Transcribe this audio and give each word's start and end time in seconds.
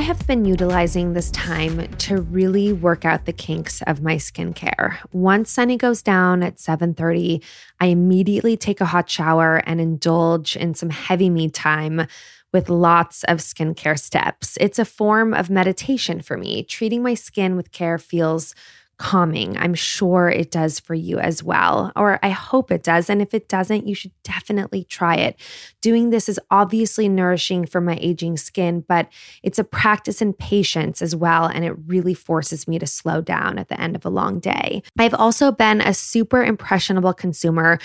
I 0.00 0.04
have 0.04 0.26
been 0.26 0.46
utilizing 0.46 1.12
this 1.12 1.30
time 1.30 1.86
to 1.86 2.22
really 2.22 2.72
work 2.72 3.04
out 3.04 3.26
the 3.26 3.34
kinks 3.34 3.82
of 3.82 4.00
my 4.00 4.16
skincare. 4.16 4.96
Once 5.12 5.50
Sunny 5.50 5.76
goes 5.76 6.00
down 6.00 6.42
at 6.42 6.56
7:30, 6.58 7.42
I 7.80 7.88
immediately 7.88 8.56
take 8.56 8.80
a 8.80 8.86
hot 8.86 9.10
shower 9.10 9.58
and 9.66 9.78
indulge 9.78 10.56
in 10.56 10.72
some 10.72 10.88
heavy 10.88 11.28
me 11.28 11.50
time 11.50 12.06
with 12.50 12.70
lots 12.70 13.24
of 13.24 13.40
skincare 13.40 14.00
steps. 14.00 14.56
It's 14.58 14.78
a 14.78 14.86
form 14.86 15.34
of 15.34 15.50
meditation 15.50 16.22
for 16.22 16.38
me. 16.38 16.62
Treating 16.62 17.02
my 17.02 17.12
skin 17.12 17.54
with 17.54 17.70
care 17.70 17.98
feels 17.98 18.54
calming. 19.00 19.56
I'm 19.56 19.72
sure 19.72 20.28
it 20.28 20.50
does 20.50 20.78
for 20.78 20.92
you 20.92 21.18
as 21.18 21.42
well, 21.42 21.90
or 21.96 22.18
I 22.22 22.28
hope 22.28 22.70
it 22.70 22.82
does. 22.82 23.08
And 23.08 23.22
if 23.22 23.32
it 23.32 23.48
doesn't, 23.48 23.86
you 23.86 23.94
should 23.94 24.12
definitely 24.24 24.84
try 24.84 25.14
it. 25.14 25.40
Doing 25.80 26.10
this 26.10 26.28
is 26.28 26.38
obviously 26.50 27.08
nourishing 27.08 27.64
for 27.64 27.80
my 27.80 27.96
aging 28.02 28.36
skin, 28.36 28.84
but 28.86 29.08
it's 29.42 29.58
a 29.58 29.64
practice 29.64 30.20
in 30.20 30.34
patience 30.34 31.00
as 31.00 31.16
well. 31.16 31.46
And 31.46 31.64
it 31.64 31.72
really 31.86 32.12
forces 32.12 32.68
me 32.68 32.78
to 32.78 32.86
slow 32.86 33.22
down 33.22 33.58
at 33.58 33.68
the 33.68 33.80
end 33.80 33.96
of 33.96 34.04
a 34.04 34.10
long 34.10 34.38
day. 34.38 34.82
I've 34.98 35.14
also 35.14 35.50
been 35.50 35.80
a 35.80 35.94
super 35.94 36.44
impressionable 36.44 37.14
consumer 37.14 37.78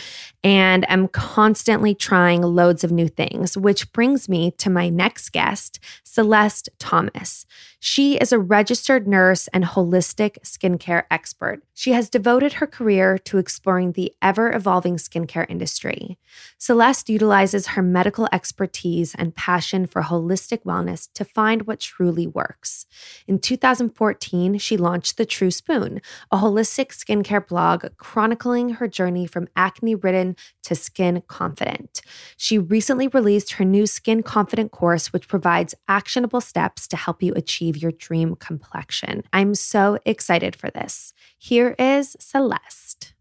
and 0.44 0.90
am 0.92 1.08
constantly 1.08 1.96
trying 1.96 2.42
loads 2.42 2.84
of 2.84 2.92
new 2.92 3.08
things, 3.08 3.58
which 3.58 3.90
brings 3.94 4.28
me 4.28 4.52
to 4.58 4.70
my 4.70 4.90
next 4.90 5.30
guest, 5.30 5.80
Celeste 6.04 6.68
Thomas. 6.78 7.46
She 7.80 8.18
is 8.18 8.32
a 8.32 8.40
registered 8.40 9.08
nurse 9.08 9.48
and 9.50 9.64
holistic 9.64 10.40
skincare 10.44 11.05
expert. 11.12 11.62
She 11.74 11.92
has 11.92 12.10
devoted 12.10 12.54
her 12.54 12.68
career 12.68 13.18
to 13.20 13.38
exploring 13.38 13.92
the 13.92 14.14
ever 14.22 14.52
evolving 14.52 14.98
skincare 14.98 15.46
industry. 15.50 16.18
Celeste 16.58 17.10
utilizes 17.10 17.68
her 17.68 17.82
medical 17.82 18.28
expertise 18.32 19.16
and 19.16 19.36
passion 19.36 19.86
for 19.86 20.04
holistic 20.04 20.64
wellness 20.64 21.10
to 21.14 21.26
find 21.26 21.68
what 21.68 21.80
truly 21.80 22.28
works. 22.28 22.86
In 23.28 23.40
2014, 23.40 24.58
she 24.58 24.78
launched 24.78 25.18
The 25.18 25.26
True 25.26 25.52
Spoon, 25.52 26.02
a 26.32 26.38
holistic 26.38 26.90
skincare 26.90 27.46
blog 27.46 27.86
chronicling 27.98 28.70
her 28.76 28.88
journey 28.88 29.28
from 29.28 29.48
acne 29.56 29.96
ridden 29.96 30.36
to 30.64 30.76
skin 30.76 31.22
confident. 31.28 32.02
She 32.38 32.58
recently 32.58 33.08
released 33.08 33.54
her 33.54 33.66
new 33.66 33.86
Skin 33.86 34.24
Confident 34.24 34.72
course, 34.72 35.14
which 35.14 35.28
provides 35.28 35.76
actionable 35.88 36.42
steps 36.42 36.88
to 36.88 36.98
help 36.98 37.22
you 37.22 37.34
achieve 37.34 37.66
achieve 37.66 37.82
your 37.82 37.92
dream 37.92 38.36
complexion. 38.36 39.24
I'm 39.34 39.56
so 39.56 39.98
excited 40.06 40.56
for 40.56 40.70
this. 40.70 40.95
Here 41.38 41.76
is 41.78 42.16
Celeste. 42.20 43.14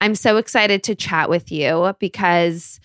I'm 0.00 0.14
so 0.14 0.38
excited 0.38 0.82
to 0.84 0.94
chat 0.94 1.28
with 1.28 1.52
you 1.52 1.94
because 1.98 2.80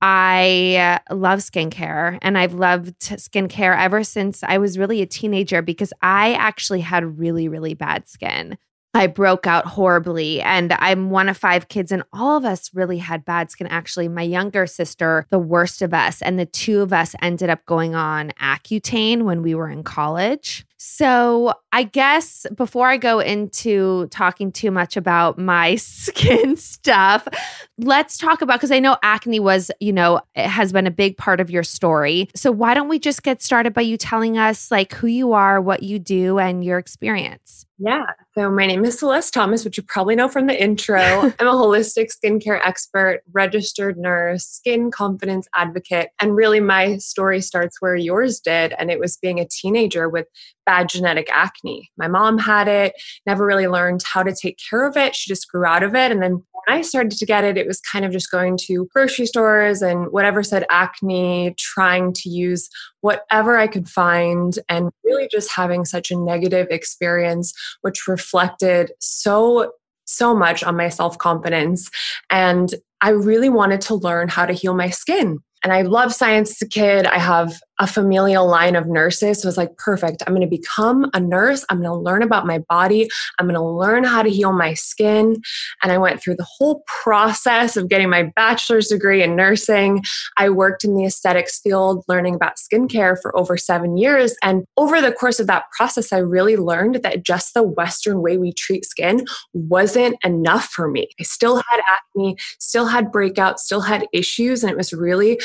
I 0.00 1.00
uh, 1.10 1.14
love 1.14 1.40
skincare 1.40 2.18
and 2.22 2.38
I've 2.38 2.54
loved 2.54 2.98
skincare 3.00 3.76
ever 3.76 4.04
since 4.04 4.42
I 4.42 4.58
was 4.58 4.78
really 4.78 5.02
a 5.02 5.06
teenager 5.06 5.62
because 5.62 5.92
I 6.00 6.34
actually 6.34 6.80
had 6.80 7.18
really, 7.18 7.48
really 7.48 7.74
bad 7.74 8.08
skin. 8.08 8.56
I 8.92 9.06
broke 9.06 9.46
out 9.46 9.66
horribly. 9.66 10.40
And 10.42 10.72
I'm 10.78 11.10
one 11.10 11.28
of 11.28 11.36
five 11.36 11.68
kids, 11.68 11.92
and 11.92 12.02
all 12.12 12.36
of 12.36 12.44
us 12.44 12.70
really 12.74 12.98
had 12.98 13.24
bad 13.24 13.50
skin. 13.50 13.66
Actually, 13.68 14.08
my 14.08 14.22
younger 14.22 14.66
sister, 14.66 15.26
the 15.30 15.38
worst 15.38 15.82
of 15.82 15.94
us, 15.94 16.22
and 16.22 16.38
the 16.38 16.46
two 16.46 16.80
of 16.80 16.92
us 16.92 17.14
ended 17.22 17.50
up 17.50 17.64
going 17.66 17.94
on 17.94 18.30
Accutane 18.40 19.22
when 19.22 19.42
we 19.42 19.54
were 19.54 19.70
in 19.70 19.84
college. 19.84 20.66
So, 20.82 21.52
I 21.72 21.82
guess 21.82 22.46
before 22.54 22.88
I 22.88 22.96
go 22.96 23.20
into 23.20 24.06
talking 24.06 24.50
too 24.50 24.70
much 24.70 24.96
about 24.96 25.36
my 25.36 25.74
skin 25.76 26.56
stuff, 26.56 27.28
let's 27.76 28.16
talk 28.16 28.40
about 28.40 28.54
because 28.54 28.70
I 28.70 28.78
know 28.78 28.96
acne 29.02 29.40
was, 29.40 29.70
you 29.78 29.92
know, 29.92 30.22
it 30.34 30.48
has 30.48 30.72
been 30.72 30.86
a 30.86 30.90
big 30.90 31.18
part 31.18 31.38
of 31.38 31.50
your 31.50 31.64
story. 31.64 32.30
So, 32.34 32.50
why 32.50 32.72
don't 32.72 32.88
we 32.88 32.98
just 32.98 33.22
get 33.22 33.42
started 33.42 33.74
by 33.74 33.82
you 33.82 33.98
telling 33.98 34.38
us 34.38 34.70
like 34.70 34.94
who 34.94 35.06
you 35.06 35.34
are, 35.34 35.60
what 35.60 35.82
you 35.82 35.98
do, 35.98 36.38
and 36.38 36.64
your 36.64 36.78
experience? 36.78 37.66
Yeah. 37.82 38.04
So 38.36 38.50
my 38.50 38.66
name 38.66 38.84
is 38.84 38.98
Celeste 38.98 39.32
Thomas, 39.32 39.64
which 39.64 39.78
you 39.78 39.82
probably 39.82 40.14
know 40.14 40.28
from 40.28 40.46
the 40.46 40.62
intro. 40.62 41.00
I'm 41.00 41.46
a 41.46 41.52
holistic 41.52 42.10
skincare 42.14 42.60
expert, 42.62 43.22
registered 43.32 43.96
nurse, 43.96 44.44
skin 44.44 44.90
confidence 44.90 45.48
advocate. 45.54 46.10
And 46.20 46.36
really, 46.36 46.60
my 46.60 46.98
story 46.98 47.40
starts 47.40 47.80
where 47.80 47.96
yours 47.96 48.38
did. 48.38 48.74
And 48.78 48.90
it 48.90 49.00
was 49.00 49.16
being 49.16 49.40
a 49.40 49.48
teenager 49.48 50.10
with 50.10 50.26
bad 50.66 50.88
genetic 50.88 51.28
acne. 51.32 51.90
My 51.96 52.08
mom 52.08 52.38
had 52.38 52.68
it, 52.68 52.94
never 53.26 53.44
really 53.44 53.66
learned 53.66 54.02
how 54.04 54.22
to 54.22 54.34
take 54.34 54.58
care 54.70 54.86
of 54.86 54.96
it. 54.96 55.16
She 55.16 55.30
just 55.30 55.50
grew 55.50 55.64
out 55.64 55.82
of 55.82 55.94
it. 55.94 56.12
And 56.12 56.22
then 56.22 56.32
when 56.32 56.78
I 56.78 56.82
started 56.82 57.12
to 57.12 57.26
get 57.26 57.44
it, 57.44 57.56
it 57.56 57.66
was 57.66 57.80
kind 57.80 58.04
of 58.04 58.12
just 58.12 58.30
going 58.30 58.56
to 58.66 58.88
grocery 58.94 59.26
stores 59.26 59.82
and 59.82 60.10
whatever 60.12 60.42
said 60.42 60.64
acne, 60.70 61.54
trying 61.58 62.12
to 62.14 62.28
use 62.28 62.68
whatever 63.00 63.56
I 63.56 63.66
could 63.66 63.88
find, 63.88 64.58
and 64.68 64.90
really 65.04 65.28
just 65.30 65.50
having 65.54 65.84
such 65.84 66.10
a 66.10 66.16
negative 66.16 66.68
experience, 66.70 67.52
which 67.82 68.06
reflected 68.06 68.92
so 69.00 69.72
so 70.04 70.34
much 70.34 70.64
on 70.64 70.76
my 70.76 70.88
self 70.88 71.18
confidence. 71.18 71.88
And 72.30 72.74
I 73.00 73.10
really 73.10 73.48
wanted 73.48 73.80
to 73.82 73.94
learn 73.94 74.28
how 74.28 74.46
to 74.46 74.52
heal 74.52 74.74
my 74.74 74.90
skin. 74.90 75.38
And 75.62 75.72
I 75.72 75.82
love 75.82 76.14
science 76.14 76.50
as 76.50 76.62
a 76.62 76.68
kid. 76.68 77.06
I 77.06 77.18
have 77.18 77.60
a 77.80 77.86
familial 77.86 78.46
line 78.46 78.76
of 78.76 78.86
nurses. 78.86 79.40
So 79.40 79.48
it's 79.48 79.56
like, 79.56 79.74
perfect. 79.78 80.22
I'm 80.26 80.34
going 80.34 80.42
to 80.42 80.56
become 80.56 81.10
a 81.14 81.20
nurse. 81.20 81.64
I'm 81.70 81.80
going 81.80 81.90
to 81.90 81.96
learn 81.96 82.22
about 82.22 82.46
my 82.46 82.58
body. 82.58 83.08
I'm 83.38 83.46
going 83.46 83.54
to 83.54 83.62
learn 83.62 84.04
how 84.04 84.22
to 84.22 84.28
heal 84.28 84.52
my 84.52 84.74
skin. 84.74 85.36
And 85.82 85.90
I 85.90 85.96
went 85.96 86.20
through 86.20 86.36
the 86.36 86.46
whole 86.58 86.82
process 87.02 87.78
of 87.78 87.88
getting 87.88 88.10
my 88.10 88.24
bachelor's 88.36 88.88
degree 88.88 89.22
in 89.22 89.34
nursing. 89.34 90.02
I 90.36 90.50
worked 90.50 90.84
in 90.84 90.94
the 90.94 91.06
aesthetics 91.06 91.58
field, 91.58 92.04
learning 92.06 92.34
about 92.34 92.56
skincare 92.56 93.16
for 93.20 93.34
over 93.36 93.56
seven 93.56 93.96
years. 93.96 94.36
And 94.42 94.64
over 94.76 95.00
the 95.00 95.12
course 95.12 95.40
of 95.40 95.46
that 95.46 95.64
process, 95.74 96.12
I 96.12 96.18
really 96.18 96.58
learned 96.58 96.96
that 96.96 97.24
just 97.24 97.54
the 97.54 97.62
Western 97.62 98.20
way 98.20 98.36
we 98.36 98.52
treat 98.52 98.84
skin 98.84 99.24
wasn't 99.54 100.16
enough 100.22 100.66
for 100.66 100.90
me. 100.90 101.08
I 101.18 101.22
still 101.22 101.56
had 101.56 101.80
acne, 101.88 102.36
still 102.58 102.86
had 102.86 103.06
breakouts, 103.06 103.60
still 103.60 103.80
had 103.80 104.06
issues. 104.12 104.62
And 104.62 104.70
it 104.70 104.76
was 104.76 104.92
really 104.92 105.40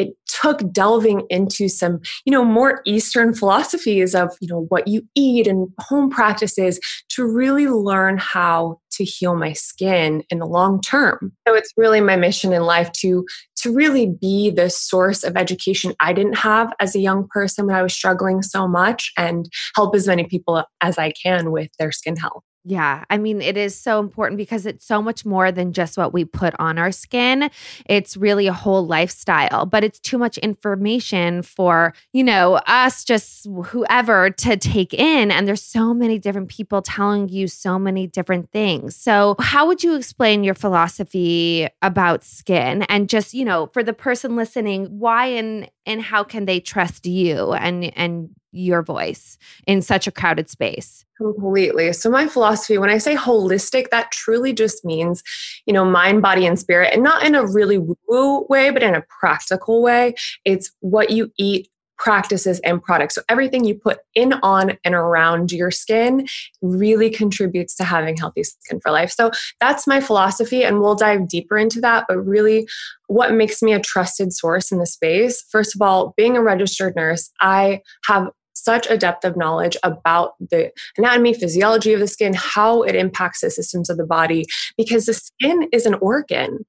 it 0.00 0.16
took 0.26 0.72
delving 0.72 1.26
into 1.28 1.68
some, 1.68 2.00
you 2.24 2.32
know, 2.32 2.42
more 2.42 2.80
Eastern 2.86 3.34
philosophies 3.34 4.14
of, 4.14 4.34
you 4.40 4.48
know, 4.48 4.64
what 4.70 4.88
you 4.88 5.02
eat 5.14 5.46
and 5.46 5.68
home 5.78 6.08
practices 6.08 6.80
to 7.10 7.26
really 7.26 7.66
learn 7.68 8.16
how 8.16 8.80
to 8.92 9.04
heal 9.04 9.36
my 9.36 9.52
skin 9.52 10.22
in 10.30 10.38
the 10.38 10.46
long 10.46 10.80
term. 10.80 11.32
So 11.46 11.54
it's 11.54 11.72
really 11.76 12.00
my 12.00 12.16
mission 12.16 12.52
in 12.54 12.62
life 12.62 12.90
to 12.92 13.26
to 13.56 13.74
really 13.74 14.06
be 14.06 14.48
the 14.48 14.70
source 14.70 15.22
of 15.22 15.36
education 15.36 15.92
I 16.00 16.14
didn't 16.14 16.38
have 16.38 16.72
as 16.80 16.94
a 16.94 17.00
young 17.00 17.28
person 17.28 17.66
when 17.66 17.76
I 17.76 17.82
was 17.82 17.92
struggling 17.92 18.40
so 18.40 18.66
much 18.66 19.12
and 19.18 19.50
help 19.76 19.94
as 19.94 20.06
many 20.06 20.24
people 20.24 20.64
as 20.80 20.96
I 20.96 21.12
can 21.12 21.52
with 21.52 21.68
their 21.78 21.92
skin 21.92 22.16
health. 22.16 22.42
Yeah. 22.64 23.04
I 23.08 23.16
mean, 23.16 23.40
it 23.40 23.56
is 23.56 23.74
so 23.74 24.00
important 24.00 24.36
because 24.36 24.66
it's 24.66 24.84
so 24.84 25.00
much 25.00 25.24
more 25.24 25.50
than 25.50 25.72
just 25.72 25.96
what 25.96 26.12
we 26.12 26.26
put 26.26 26.54
on 26.58 26.76
our 26.76 26.92
skin. 26.92 27.50
It's 27.86 28.18
really 28.18 28.46
a 28.48 28.52
whole 28.52 28.86
lifestyle, 28.86 29.64
but 29.64 29.82
it's 29.82 29.98
too 29.98 30.18
much 30.18 30.36
information 30.38 31.40
for, 31.40 31.94
you 32.12 32.22
know, 32.22 32.56
us, 32.66 33.02
just 33.02 33.46
whoever 33.64 34.28
to 34.28 34.58
take 34.58 34.92
in. 34.92 35.30
And 35.30 35.48
there's 35.48 35.62
so 35.62 35.94
many 35.94 36.18
different 36.18 36.50
people 36.50 36.82
telling 36.82 37.30
you 37.30 37.48
so 37.48 37.78
many 37.78 38.06
different 38.06 38.50
things. 38.52 38.94
So, 38.94 39.36
how 39.40 39.66
would 39.66 39.82
you 39.82 39.94
explain 39.94 40.44
your 40.44 40.54
philosophy 40.54 41.66
about 41.80 42.22
skin? 42.22 42.82
And 42.90 43.08
just, 43.08 43.32
you 43.32 43.46
know, 43.46 43.70
for 43.72 43.82
the 43.82 43.94
person 43.94 44.36
listening, 44.36 44.84
why 44.98 45.26
and 45.26 45.70
and 45.86 46.02
how 46.02 46.24
can 46.24 46.44
they 46.44 46.60
trust 46.60 47.06
you 47.06 47.52
and 47.54 47.90
and 47.96 48.28
your 48.52 48.82
voice 48.82 49.38
in 49.66 49.80
such 49.80 50.06
a 50.06 50.10
crowded 50.12 50.50
space? 50.50 51.06
Completely. 51.20 51.92
So, 51.92 52.08
my 52.08 52.26
philosophy, 52.26 52.78
when 52.78 52.88
I 52.88 52.96
say 52.96 53.14
holistic, 53.14 53.90
that 53.90 54.10
truly 54.10 54.54
just 54.54 54.86
means, 54.86 55.22
you 55.66 55.74
know, 55.74 55.84
mind, 55.84 56.22
body, 56.22 56.46
and 56.46 56.58
spirit, 56.58 56.94
and 56.94 57.02
not 57.02 57.22
in 57.22 57.34
a 57.34 57.46
really 57.46 57.76
woo 57.76 58.46
way, 58.48 58.70
but 58.70 58.82
in 58.82 58.94
a 58.94 59.04
practical 59.20 59.82
way. 59.82 60.14
It's 60.46 60.72
what 60.80 61.10
you 61.10 61.30
eat, 61.36 61.68
practices 61.98 62.58
and 62.60 62.82
products. 62.82 63.16
So 63.16 63.22
everything 63.28 63.66
you 63.66 63.74
put 63.74 63.98
in, 64.14 64.32
on, 64.42 64.78
and 64.82 64.94
around 64.94 65.52
your 65.52 65.70
skin 65.70 66.26
really 66.62 67.10
contributes 67.10 67.74
to 67.74 67.84
having 67.84 68.16
healthy 68.16 68.42
skin 68.42 68.80
for 68.80 68.90
life. 68.90 69.10
So 69.10 69.30
that's 69.60 69.86
my 69.86 70.00
philosophy, 70.00 70.64
and 70.64 70.80
we'll 70.80 70.94
dive 70.94 71.28
deeper 71.28 71.58
into 71.58 71.82
that. 71.82 72.06
But 72.08 72.24
really, 72.24 72.66
what 73.08 73.34
makes 73.34 73.60
me 73.60 73.74
a 73.74 73.80
trusted 73.80 74.32
source 74.32 74.72
in 74.72 74.78
the 74.78 74.86
space? 74.86 75.44
First 75.50 75.74
of 75.74 75.82
all, 75.82 76.14
being 76.16 76.38
a 76.38 76.42
registered 76.42 76.96
nurse, 76.96 77.30
I 77.42 77.82
have 78.06 78.30
such 78.64 78.88
a 78.90 78.96
depth 78.96 79.24
of 79.24 79.36
knowledge 79.36 79.76
about 79.82 80.34
the 80.50 80.70
anatomy, 80.96 81.34
physiology 81.34 81.92
of 81.92 82.00
the 82.00 82.06
skin, 82.06 82.34
how 82.34 82.82
it 82.82 82.94
impacts 82.94 83.40
the 83.40 83.50
systems 83.50 83.90
of 83.90 83.96
the 83.96 84.06
body, 84.06 84.44
because 84.76 85.06
the 85.06 85.14
skin 85.14 85.68
is 85.72 85.86
an 85.86 85.94
organ. 85.94 86.64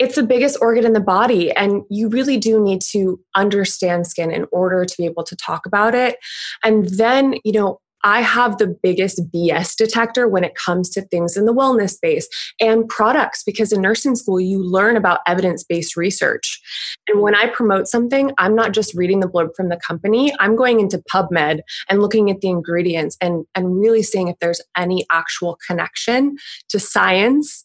It's 0.00 0.14
the 0.14 0.22
biggest 0.22 0.58
organ 0.60 0.86
in 0.86 0.92
the 0.92 1.00
body, 1.00 1.50
and 1.52 1.82
you 1.90 2.08
really 2.08 2.36
do 2.36 2.62
need 2.62 2.80
to 2.92 3.18
understand 3.34 4.06
skin 4.06 4.30
in 4.30 4.46
order 4.52 4.84
to 4.84 4.94
be 4.96 5.04
able 5.06 5.24
to 5.24 5.34
talk 5.34 5.66
about 5.66 5.94
it. 5.94 6.18
And 6.62 6.88
then, 6.88 7.34
you 7.44 7.52
know, 7.52 7.80
I 8.04 8.20
have 8.20 8.58
the 8.58 8.66
biggest 8.82 9.20
BS 9.32 9.76
detector 9.76 10.28
when 10.28 10.44
it 10.44 10.54
comes 10.54 10.90
to 10.90 11.02
things 11.02 11.36
in 11.36 11.46
the 11.46 11.54
wellness 11.54 11.90
space 11.90 12.28
and 12.60 12.88
products 12.88 13.42
because 13.42 13.72
in 13.72 13.80
nursing 13.80 14.14
school, 14.14 14.40
you 14.40 14.62
learn 14.62 14.96
about 14.96 15.20
evidence 15.26 15.64
based 15.64 15.96
research. 15.96 16.60
And 17.08 17.20
when 17.20 17.34
I 17.34 17.46
promote 17.48 17.88
something, 17.88 18.32
I'm 18.38 18.54
not 18.54 18.72
just 18.72 18.94
reading 18.94 19.20
the 19.20 19.28
blurb 19.28 19.54
from 19.56 19.68
the 19.68 19.80
company, 19.86 20.32
I'm 20.38 20.56
going 20.56 20.80
into 20.80 21.02
PubMed 21.12 21.60
and 21.88 22.00
looking 22.00 22.30
at 22.30 22.40
the 22.40 22.48
ingredients 22.48 23.16
and, 23.20 23.44
and 23.54 23.78
really 23.78 24.02
seeing 24.02 24.28
if 24.28 24.38
there's 24.40 24.60
any 24.76 25.06
actual 25.10 25.58
connection 25.66 26.36
to 26.68 26.78
science 26.78 27.64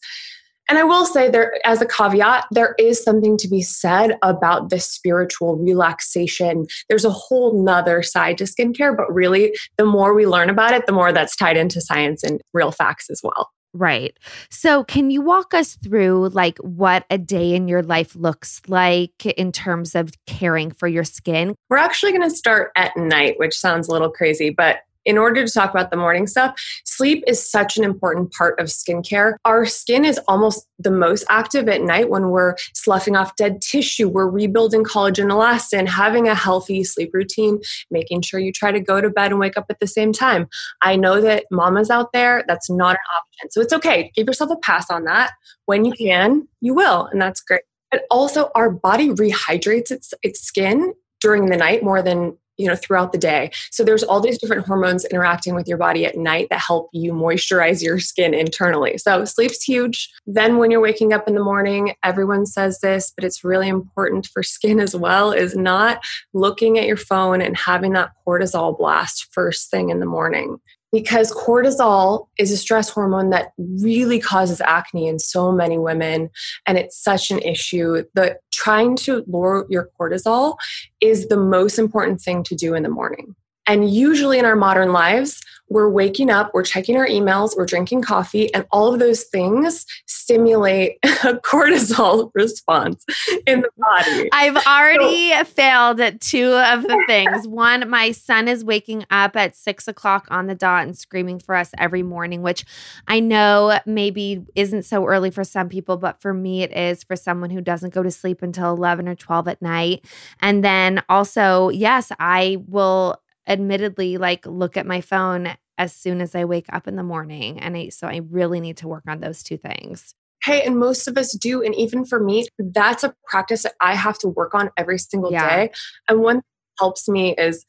and 0.68 0.78
I 0.78 0.84
will 0.84 1.04
say 1.04 1.30
there 1.30 1.58
as 1.64 1.80
a 1.80 1.86
caveat, 1.86 2.46
there 2.50 2.74
is 2.78 3.02
something 3.02 3.36
to 3.38 3.48
be 3.48 3.62
said 3.62 4.16
about 4.22 4.70
the 4.70 4.80
spiritual 4.80 5.56
relaxation. 5.56 6.66
There's 6.88 7.04
a 7.04 7.10
whole 7.10 7.62
nother 7.62 8.02
side 8.02 8.38
to 8.38 8.44
skincare, 8.44 8.96
but 8.96 9.12
really 9.12 9.54
the 9.76 9.84
more 9.84 10.14
we 10.14 10.26
learn 10.26 10.50
about 10.50 10.74
it, 10.74 10.86
the 10.86 10.92
more 10.92 11.12
that's 11.12 11.36
tied 11.36 11.56
into 11.56 11.80
science 11.80 12.22
and 12.22 12.40
real 12.52 12.72
facts 12.72 13.10
as 13.10 13.20
well. 13.22 13.50
Right. 13.76 14.16
So, 14.50 14.84
can 14.84 15.10
you 15.10 15.20
walk 15.20 15.52
us 15.52 15.74
through 15.74 16.28
like 16.28 16.58
what 16.58 17.04
a 17.10 17.18
day 17.18 17.54
in 17.54 17.66
your 17.66 17.82
life 17.82 18.14
looks 18.14 18.62
like 18.68 19.26
in 19.26 19.50
terms 19.50 19.96
of 19.96 20.12
caring 20.26 20.70
for 20.70 20.86
your 20.86 21.02
skin? 21.02 21.56
We're 21.68 21.78
actually 21.78 22.12
going 22.12 22.30
to 22.30 22.34
start 22.34 22.70
at 22.76 22.96
night, 22.96 23.34
which 23.38 23.58
sounds 23.58 23.88
a 23.88 23.90
little 23.90 24.10
crazy, 24.10 24.50
but 24.50 24.78
in 25.04 25.18
order 25.18 25.46
to 25.46 25.52
talk 25.52 25.70
about 25.70 25.90
the 25.90 25.96
morning 25.96 26.26
stuff, 26.26 26.60
sleep 26.84 27.24
is 27.26 27.50
such 27.50 27.76
an 27.76 27.84
important 27.84 28.32
part 28.32 28.58
of 28.60 28.66
skincare. 28.66 29.34
Our 29.44 29.66
skin 29.66 30.04
is 30.04 30.18
almost 30.28 30.66
the 30.78 30.90
most 30.90 31.24
active 31.28 31.68
at 31.68 31.82
night 31.82 32.10
when 32.10 32.30
we're 32.30 32.56
sloughing 32.74 33.16
off 33.16 33.36
dead 33.36 33.60
tissue, 33.60 34.08
we're 34.08 34.28
rebuilding 34.28 34.84
collagen 34.84 35.30
elastin, 35.30 35.88
having 35.88 36.28
a 36.28 36.34
healthy 36.34 36.84
sleep 36.84 37.10
routine, 37.12 37.60
making 37.90 38.22
sure 38.22 38.40
you 38.40 38.52
try 38.52 38.72
to 38.72 38.80
go 38.80 39.00
to 39.00 39.10
bed 39.10 39.30
and 39.30 39.40
wake 39.40 39.56
up 39.56 39.66
at 39.70 39.80
the 39.80 39.86
same 39.86 40.12
time. 40.12 40.48
I 40.82 40.96
know 40.96 41.20
that 41.20 41.44
mamas 41.50 41.90
out 41.90 42.12
there, 42.12 42.44
that's 42.46 42.70
not 42.70 42.92
an 42.92 43.16
option. 43.16 43.50
So 43.50 43.60
it's 43.60 43.72
okay. 43.72 44.10
Give 44.14 44.26
yourself 44.26 44.50
a 44.50 44.56
pass 44.56 44.90
on 44.90 45.04
that. 45.04 45.32
When 45.66 45.84
you 45.84 45.92
can, 45.92 46.48
you 46.60 46.74
will, 46.74 47.06
and 47.06 47.20
that's 47.20 47.40
great. 47.40 47.62
But 47.90 48.02
also, 48.10 48.50
our 48.54 48.70
body 48.70 49.10
rehydrates 49.10 49.90
its, 49.90 50.12
its 50.22 50.40
skin 50.40 50.94
during 51.20 51.46
the 51.46 51.56
night 51.56 51.82
more 51.82 52.02
than 52.02 52.36
you 52.56 52.66
know 52.66 52.76
throughout 52.76 53.12
the 53.12 53.18
day. 53.18 53.50
So 53.70 53.84
there's 53.84 54.02
all 54.02 54.20
these 54.20 54.38
different 54.38 54.66
hormones 54.66 55.04
interacting 55.06 55.54
with 55.54 55.68
your 55.68 55.78
body 55.78 56.06
at 56.06 56.16
night 56.16 56.48
that 56.50 56.60
help 56.60 56.88
you 56.92 57.12
moisturize 57.12 57.82
your 57.82 57.98
skin 57.98 58.34
internally. 58.34 58.98
So 58.98 59.24
sleep's 59.24 59.62
huge. 59.62 60.10
Then 60.26 60.58
when 60.58 60.70
you're 60.70 60.80
waking 60.80 61.12
up 61.12 61.28
in 61.28 61.34
the 61.34 61.42
morning 61.42 61.94
everyone 62.02 62.46
says 62.46 62.80
this 62.80 63.12
but 63.14 63.24
it's 63.24 63.44
really 63.44 63.68
important 63.68 64.26
for 64.26 64.42
skin 64.42 64.80
as 64.80 64.94
well 64.94 65.32
is 65.32 65.56
not 65.56 66.02
looking 66.32 66.78
at 66.78 66.86
your 66.86 66.96
phone 66.96 67.40
and 67.40 67.56
having 67.56 67.92
that 67.92 68.10
cortisol 68.26 68.76
blast 68.76 69.28
first 69.32 69.70
thing 69.70 69.90
in 69.90 70.00
the 70.00 70.06
morning 70.06 70.58
because 70.94 71.32
cortisol 71.32 72.28
is 72.38 72.52
a 72.52 72.56
stress 72.56 72.88
hormone 72.88 73.30
that 73.30 73.52
really 73.58 74.20
causes 74.20 74.60
acne 74.60 75.08
in 75.08 75.18
so 75.18 75.50
many 75.50 75.76
women 75.76 76.30
and 76.66 76.78
it's 76.78 76.96
such 76.96 77.32
an 77.32 77.40
issue. 77.40 78.04
That 78.14 78.38
trying 78.52 78.94
to 78.98 79.24
lower 79.26 79.66
your 79.68 79.90
cortisol 79.98 80.56
is 81.00 81.26
the 81.26 81.36
most 81.36 81.80
important 81.80 82.20
thing 82.20 82.44
to 82.44 82.54
do 82.54 82.74
in 82.74 82.84
the 82.84 82.88
morning. 82.88 83.34
And 83.66 83.92
usually 83.92 84.38
in 84.38 84.44
our 84.44 84.54
modern 84.54 84.92
lives 84.92 85.40
we're 85.68 85.88
waking 85.88 86.30
up, 86.30 86.52
we're 86.52 86.62
checking 86.62 86.96
our 86.96 87.06
emails, 87.06 87.56
we're 87.56 87.66
drinking 87.66 88.02
coffee, 88.02 88.52
and 88.54 88.66
all 88.70 88.92
of 88.92 89.00
those 89.00 89.24
things 89.24 89.86
stimulate 90.06 90.98
a 91.02 91.34
cortisol 91.34 92.30
response 92.34 93.04
in 93.46 93.62
the 93.62 93.70
body. 93.76 94.28
I've 94.32 94.56
already 94.66 95.30
so, 95.30 95.44
failed 95.44 96.00
at 96.00 96.20
two 96.20 96.52
of 96.52 96.82
the 96.82 97.02
things. 97.06 97.48
One, 97.54 97.88
my 97.88 98.12
son 98.12 98.48
is 98.48 98.64
waking 98.64 99.04
up 99.10 99.36
at 99.36 99.56
six 99.56 99.88
o'clock 99.88 100.26
on 100.30 100.46
the 100.46 100.54
dot 100.54 100.84
and 100.84 100.96
screaming 100.96 101.38
for 101.38 101.54
us 101.54 101.70
every 101.78 102.02
morning, 102.02 102.42
which 102.42 102.64
I 103.08 103.20
know 103.20 103.78
maybe 103.86 104.44
isn't 104.54 104.84
so 104.84 105.06
early 105.06 105.30
for 105.30 105.44
some 105.44 105.68
people, 105.68 105.96
but 105.96 106.20
for 106.20 106.34
me, 106.34 106.62
it 106.62 106.72
is 106.72 107.02
for 107.02 107.16
someone 107.16 107.50
who 107.50 107.60
doesn't 107.60 107.94
go 107.94 108.02
to 108.02 108.10
sleep 108.10 108.42
until 108.42 108.72
11 108.72 109.08
or 109.08 109.14
12 109.14 109.48
at 109.48 109.62
night. 109.62 110.04
And 110.40 110.62
then 110.62 111.02
also, 111.08 111.70
yes, 111.70 112.12
I 112.18 112.58
will 112.66 113.18
admittedly 113.46 114.16
like 114.16 114.46
look 114.46 114.76
at 114.76 114.86
my 114.86 115.00
phone 115.00 115.56
as 115.76 115.94
soon 115.94 116.20
as 116.20 116.34
I 116.34 116.44
wake 116.44 116.66
up 116.72 116.86
in 116.86 116.96
the 116.96 117.02
morning. 117.02 117.60
And 117.60 117.76
I, 117.76 117.88
so 117.88 118.06
I 118.06 118.20
really 118.30 118.60
need 118.60 118.76
to 118.78 118.88
work 118.88 119.04
on 119.08 119.20
those 119.20 119.42
two 119.42 119.56
things. 119.56 120.14
Hey, 120.42 120.62
and 120.62 120.78
most 120.78 121.08
of 121.08 121.16
us 121.16 121.32
do. 121.32 121.62
And 121.62 121.74
even 121.74 122.04
for 122.04 122.20
me, 122.22 122.46
that's 122.58 123.02
a 123.02 123.14
practice 123.26 123.62
that 123.62 123.74
I 123.80 123.94
have 123.94 124.18
to 124.18 124.28
work 124.28 124.54
on 124.54 124.70
every 124.76 124.98
single 124.98 125.32
yeah. 125.32 125.56
day. 125.56 125.72
And 126.08 126.20
one 126.20 126.42
helps 126.78 127.08
me 127.08 127.34
is 127.36 127.64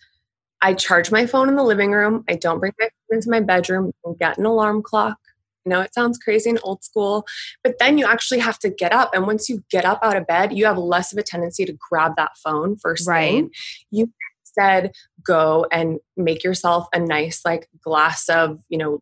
I 0.61 0.73
charge 0.73 1.11
my 1.11 1.25
phone 1.25 1.47
in 1.47 1.55
the 1.55 1.63
living 1.63 1.91
room. 1.91 2.23
I 2.29 2.35
don't 2.35 2.59
bring 2.59 2.73
my 2.79 2.85
phone 2.85 3.17
into 3.17 3.29
my 3.29 3.39
bedroom 3.39 3.91
and 4.03 4.17
get 4.17 4.37
an 4.37 4.45
alarm 4.45 4.83
clock. 4.83 5.17
You 5.63 5.71
know, 5.71 5.81
it 5.81 5.93
sounds 5.93 6.19
crazy 6.19 6.49
and 6.49 6.59
old 6.63 6.83
school, 6.83 7.25
but 7.63 7.79
then 7.79 7.97
you 7.97 8.05
actually 8.05 8.39
have 8.39 8.59
to 8.59 8.69
get 8.69 8.93
up. 8.93 9.15
And 9.15 9.25
once 9.25 9.49
you 9.49 9.63
get 9.71 9.83
up 9.83 9.99
out 10.03 10.15
of 10.15 10.27
bed, 10.27 10.55
you 10.55 10.65
have 10.65 10.77
less 10.77 11.11
of 11.11 11.17
a 11.17 11.23
tendency 11.23 11.65
to 11.65 11.75
grab 11.89 12.13
that 12.17 12.31
phone 12.43 12.77
first 12.77 13.07
right. 13.07 13.31
thing. 13.31 13.49
You 13.89 14.11
instead 14.55 14.91
go 15.25 15.65
and 15.71 15.99
make 16.17 16.43
yourself 16.43 16.87
a 16.93 16.99
nice 16.99 17.41
like 17.45 17.67
glass 17.81 18.29
of, 18.29 18.59
you 18.69 18.77
know, 18.77 19.01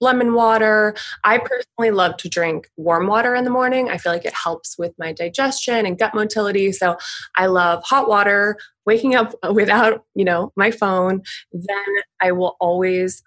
lemon 0.00 0.34
water. 0.34 0.94
I 1.22 1.38
personally 1.38 1.90
love 1.90 2.16
to 2.18 2.28
drink 2.28 2.68
warm 2.76 3.06
water 3.06 3.34
in 3.34 3.44
the 3.44 3.50
morning. 3.50 3.88
I 3.88 3.98
feel 3.98 4.12
like 4.12 4.24
it 4.24 4.34
helps 4.34 4.76
with 4.78 4.92
my 4.98 5.12
digestion 5.12 5.86
and 5.86 5.98
gut 5.98 6.14
motility. 6.14 6.72
So 6.72 6.96
I 7.36 7.46
love 7.46 7.82
hot 7.84 8.08
water, 8.08 8.58
waking 8.86 9.14
up 9.14 9.34
without, 9.52 10.04
you 10.14 10.24
know, 10.24 10.52
my 10.56 10.70
phone. 10.70 11.22
Then 11.52 11.86
I 12.20 12.32
will 12.32 12.56
always 12.60 13.22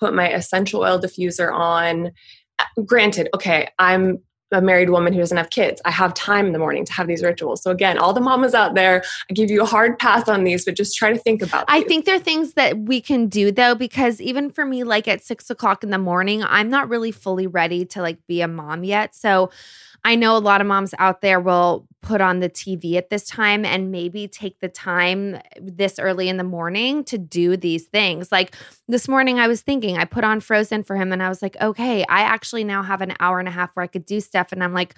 put 0.00 0.14
my 0.14 0.30
essential 0.30 0.82
oil 0.82 1.00
diffuser 1.00 1.52
on. 1.52 2.12
Granted, 2.84 3.28
okay, 3.34 3.70
I'm 3.78 4.18
a 4.50 4.62
married 4.62 4.90
woman 4.90 5.12
who 5.12 5.18
doesn't 5.18 5.36
have 5.36 5.50
kids. 5.50 5.80
I 5.84 5.90
have 5.90 6.14
time 6.14 6.46
in 6.46 6.52
the 6.52 6.58
morning 6.58 6.84
to 6.84 6.92
have 6.92 7.06
these 7.06 7.22
rituals. 7.22 7.62
So 7.62 7.70
again, 7.70 7.98
all 7.98 8.12
the 8.12 8.20
mamas 8.20 8.54
out 8.54 8.74
there, 8.74 9.04
I 9.30 9.34
give 9.34 9.50
you 9.50 9.62
a 9.62 9.66
hard 9.66 9.98
pass 9.98 10.28
on 10.28 10.44
these, 10.44 10.64
but 10.64 10.74
just 10.74 10.96
try 10.96 11.12
to 11.12 11.18
think 11.18 11.42
about. 11.42 11.64
I 11.68 11.82
think 11.82 12.06
there 12.06 12.16
are 12.16 12.20
things 12.20 12.54
that 12.54 12.78
we 12.78 13.00
can 13.00 13.26
do 13.26 13.52
though, 13.52 13.74
because 13.74 14.20
even 14.20 14.50
for 14.50 14.64
me, 14.64 14.84
like 14.84 15.06
at 15.06 15.22
six 15.22 15.50
o'clock 15.50 15.84
in 15.84 15.90
the 15.90 15.98
morning, 15.98 16.42
I'm 16.42 16.70
not 16.70 16.88
really 16.88 17.12
fully 17.12 17.46
ready 17.46 17.84
to 17.86 18.00
like 18.00 18.26
be 18.26 18.40
a 18.40 18.48
mom 18.48 18.84
yet. 18.84 19.14
So 19.14 19.50
I 20.08 20.14
know 20.14 20.38
a 20.38 20.38
lot 20.38 20.62
of 20.62 20.66
moms 20.66 20.94
out 20.98 21.20
there 21.20 21.38
will 21.38 21.86
put 22.00 22.22
on 22.22 22.40
the 22.40 22.48
TV 22.48 22.94
at 22.94 23.10
this 23.10 23.26
time 23.26 23.66
and 23.66 23.92
maybe 23.92 24.26
take 24.26 24.58
the 24.60 24.68
time 24.70 25.38
this 25.60 25.98
early 25.98 26.30
in 26.30 26.38
the 26.38 26.44
morning 26.44 27.04
to 27.04 27.18
do 27.18 27.58
these 27.58 27.84
things. 27.84 28.32
Like 28.32 28.56
this 28.86 29.06
morning, 29.06 29.38
I 29.38 29.48
was 29.48 29.60
thinking, 29.60 29.98
I 29.98 30.06
put 30.06 30.24
on 30.24 30.40
Frozen 30.40 30.84
for 30.84 30.96
him 30.96 31.12
and 31.12 31.22
I 31.22 31.28
was 31.28 31.42
like, 31.42 31.58
okay, 31.60 32.06
I 32.08 32.20
actually 32.20 32.64
now 32.64 32.82
have 32.82 33.02
an 33.02 33.16
hour 33.20 33.38
and 33.38 33.48
a 33.48 33.50
half 33.50 33.76
where 33.76 33.84
I 33.84 33.86
could 33.86 34.06
do 34.06 34.18
stuff. 34.18 34.50
And 34.50 34.64
I'm 34.64 34.72
like, 34.72 34.94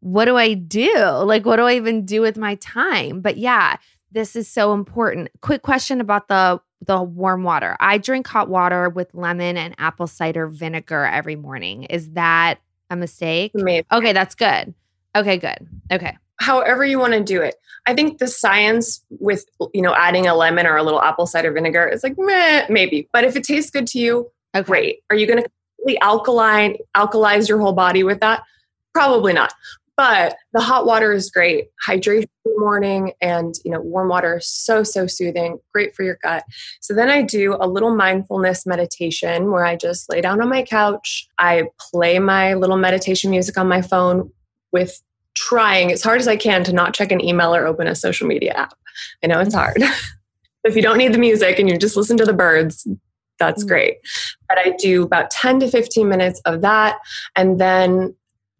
what 0.00 0.24
do 0.24 0.38
I 0.38 0.54
do? 0.54 0.96
Like, 0.96 1.44
what 1.44 1.56
do 1.56 1.64
I 1.64 1.74
even 1.74 2.06
do 2.06 2.22
with 2.22 2.38
my 2.38 2.54
time? 2.54 3.20
But 3.20 3.36
yeah, 3.36 3.76
this 4.10 4.34
is 4.34 4.48
so 4.48 4.72
important. 4.72 5.28
Quick 5.42 5.60
question 5.60 6.00
about 6.00 6.28
the 6.28 6.62
the 6.86 7.02
warm 7.02 7.42
water. 7.42 7.76
I 7.80 7.98
drink 7.98 8.26
hot 8.26 8.48
water 8.48 8.88
with 8.88 9.14
lemon 9.14 9.56
and 9.56 9.74
apple 9.78 10.06
cider 10.06 10.46
vinegar 10.46 11.04
every 11.04 11.36
morning. 11.36 11.84
Is 11.84 12.10
that 12.12 12.58
a 12.90 12.96
mistake? 12.96 13.52
Amazing. 13.54 13.84
Okay, 13.92 14.12
that's 14.12 14.34
good. 14.34 14.74
Okay, 15.14 15.36
good. 15.38 15.66
Okay. 15.92 16.16
However 16.38 16.84
you 16.84 16.98
want 16.98 17.14
to 17.14 17.22
do 17.22 17.40
it. 17.40 17.54
I 17.88 17.94
think 17.94 18.18
the 18.18 18.26
science 18.26 19.04
with 19.20 19.44
you 19.72 19.80
know 19.80 19.94
adding 19.94 20.26
a 20.26 20.34
lemon 20.34 20.66
or 20.66 20.76
a 20.76 20.82
little 20.82 21.00
apple 21.00 21.26
cider 21.26 21.52
vinegar 21.52 21.86
is 21.88 22.02
like 22.02 22.14
meh, 22.18 22.66
maybe. 22.68 23.08
But 23.12 23.24
if 23.24 23.36
it 23.36 23.44
tastes 23.44 23.70
good 23.70 23.86
to 23.88 23.98
you, 23.98 24.30
Okay. 24.54 24.64
great. 24.64 24.98
Are 25.10 25.16
you 25.16 25.26
going 25.26 25.42
to 25.42 25.48
completely 25.78 26.00
alkaline 26.00 26.76
alkalize 26.96 27.48
your 27.48 27.58
whole 27.60 27.72
body 27.74 28.02
with 28.02 28.20
that? 28.20 28.42
Probably 28.94 29.32
not. 29.32 29.52
But 29.96 30.36
the 30.52 30.60
hot 30.60 30.84
water 30.86 31.12
is 31.12 31.30
great. 31.30 31.68
Hydration 31.86 32.22
in 32.44 32.52
the 32.54 32.60
morning 32.60 33.12
and 33.22 33.54
you 33.64 33.70
know 33.70 33.80
warm 33.80 34.08
water 34.08 34.38
is 34.38 34.48
so 34.48 34.82
so 34.82 35.06
soothing, 35.06 35.58
great 35.72 35.94
for 35.94 36.02
your 36.02 36.18
gut. 36.22 36.44
So 36.80 36.94
then 36.94 37.08
I 37.08 37.22
do 37.22 37.56
a 37.58 37.66
little 37.66 37.94
mindfulness 37.94 38.66
meditation 38.66 39.50
where 39.50 39.64
I 39.64 39.76
just 39.76 40.10
lay 40.10 40.20
down 40.20 40.42
on 40.42 40.48
my 40.48 40.62
couch. 40.62 41.26
I 41.38 41.64
play 41.90 42.18
my 42.18 42.54
little 42.54 42.76
meditation 42.76 43.30
music 43.30 43.56
on 43.56 43.68
my 43.68 43.80
phone 43.80 44.30
with 44.72 45.00
trying 45.34 45.92
as 45.92 46.02
hard 46.02 46.20
as 46.20 46.28
I 46.28 46.36
can 46.36 46.64
to 46.64 46.72
not 46.72 46.94
check 46.94 47.10
an 47.12 47.24
email 47.24 47.54
or 47.54 47.66
open 47.66 47.86
a 47.86 47.94
social 47.94 48.26
media 48.26 48.52
app. 48.52 48.74
I 49.22 49.28
know 49.28 49.40
it's 49.40 49.54
hard. 49.54 49.82
if 50.64 50.76
you 50.76 50.82
don't 50.82 50.98
need 50.98 51.12
the 51.14 51.18
music 51.18 51.58
and 51.58 51.68
you 51.68 51.78
just 51.78 51.96
listen 51.96 52.16
to 52.18 52.24
the 52.24 52.32
birds, 52.32 52.86
that's 53.38 53.64
Mm. 53.64 53.68
great. 53.68 53.96
But 54.48 54.58
I 54.58 54.70
do 54.78 55.02
about 55.02 55.30
10 55.30 55.60
to 55.60 55.68
15 55.68 56.08
minutes 56.08 56.40
of 56.46 56.62
that. 56.62 56.98
And 57.36 57.60
then, 57.60 58.14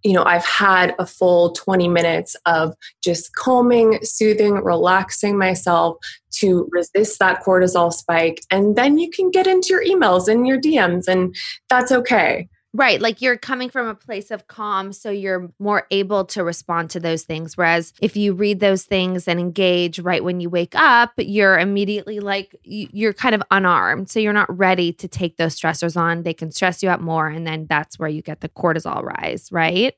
you 0.06 0.12
know, 0.12 0.22
I've 0.22 0.46
had 0.46 0.94
a 1.00 1.06
full 1.06 1.50
20 1.50 1.88
minutes 1.88 2.36
of 2.46 2.74
just 3.02 3.34
calming, 3.34 3.98
soothing, 4.02 4.54
relaxing 4.54 5.36
myself 5.36 5.96
to 6.34 6.68
resist 6.70 7.18
that 7.18 7.42
cortisol 7.42 7.92
spike. 7.92 8.40
And 8.52 8.76
then 8.76 8.98
you 8.98 9.10
can 9.10 9.32
get 9.32 9.48
into 9.48 9.70
your 9.70 9.84
emails 9.84 10.28
and 10.28 10.46
your 10.46 10.60
DMs, 10.60 11.08
and 11.08 11.34
that's 11.68 11.90
okay. 11.90 12.48
Right. 12.76 13.00
Like 13.00 13.22
you're 13.22 13.38
coming 13.38 13.70
from 13.70 13.88
a 13.88 13.94
place 13.94 14.30
of 14.30 14.48
calm, 14.48 14.92
so 14.92 15.10
you're 15.10 15.50
more 15.58 15.86
able 15.90 16.26
to 16.26 16.44
respond 16.44 16.90
to 16.90 17.00
those 17.00 17.22
things. 17.22 17.56
Whereas 17.56 17.94
if 18.02 18.16
you 18.16 18.34
read 18.34 18.60
those 18.60 18.84
things 18.84 19.26
and 19.26 19.40
engage 19.40 19.98
right 19.98 20.22
when 20.22 20.40
you 20.40 20.50
wake 20.50 20.74
up, 20.74 21.12
you're 21.16 21.58
immediately 21.58 22.20
like, 22.20 22.54
you're 22.62 23.14
kind 23.14 23.34
of 23.34 23.42
unarmed. 23.50 24.10
So 24.10 24.20
you're 24.20 24.34
not 24.34 24.54
ready 24.54 24.92
to 24.92 25.08
take 25.08 25.38
those 25.38 25.58
stressors 25.58 25.96
on. 25.96 26.22
They 26.22 26.34
can 26.34 26.50
stress 26.50 26.82
you 26.82 26.90
out 26.90 27.00
more. 27.00 27.28
And 27.28 27.46
then 27.46 27.66
that's 27.66 27.98
where 27.98 28.10
you 28.10 28.20
get 28.20 28.42
the 28.42 28.50
cortisol 28.50 29.02
rise, 29.02 29.50
right? 29.50 29.94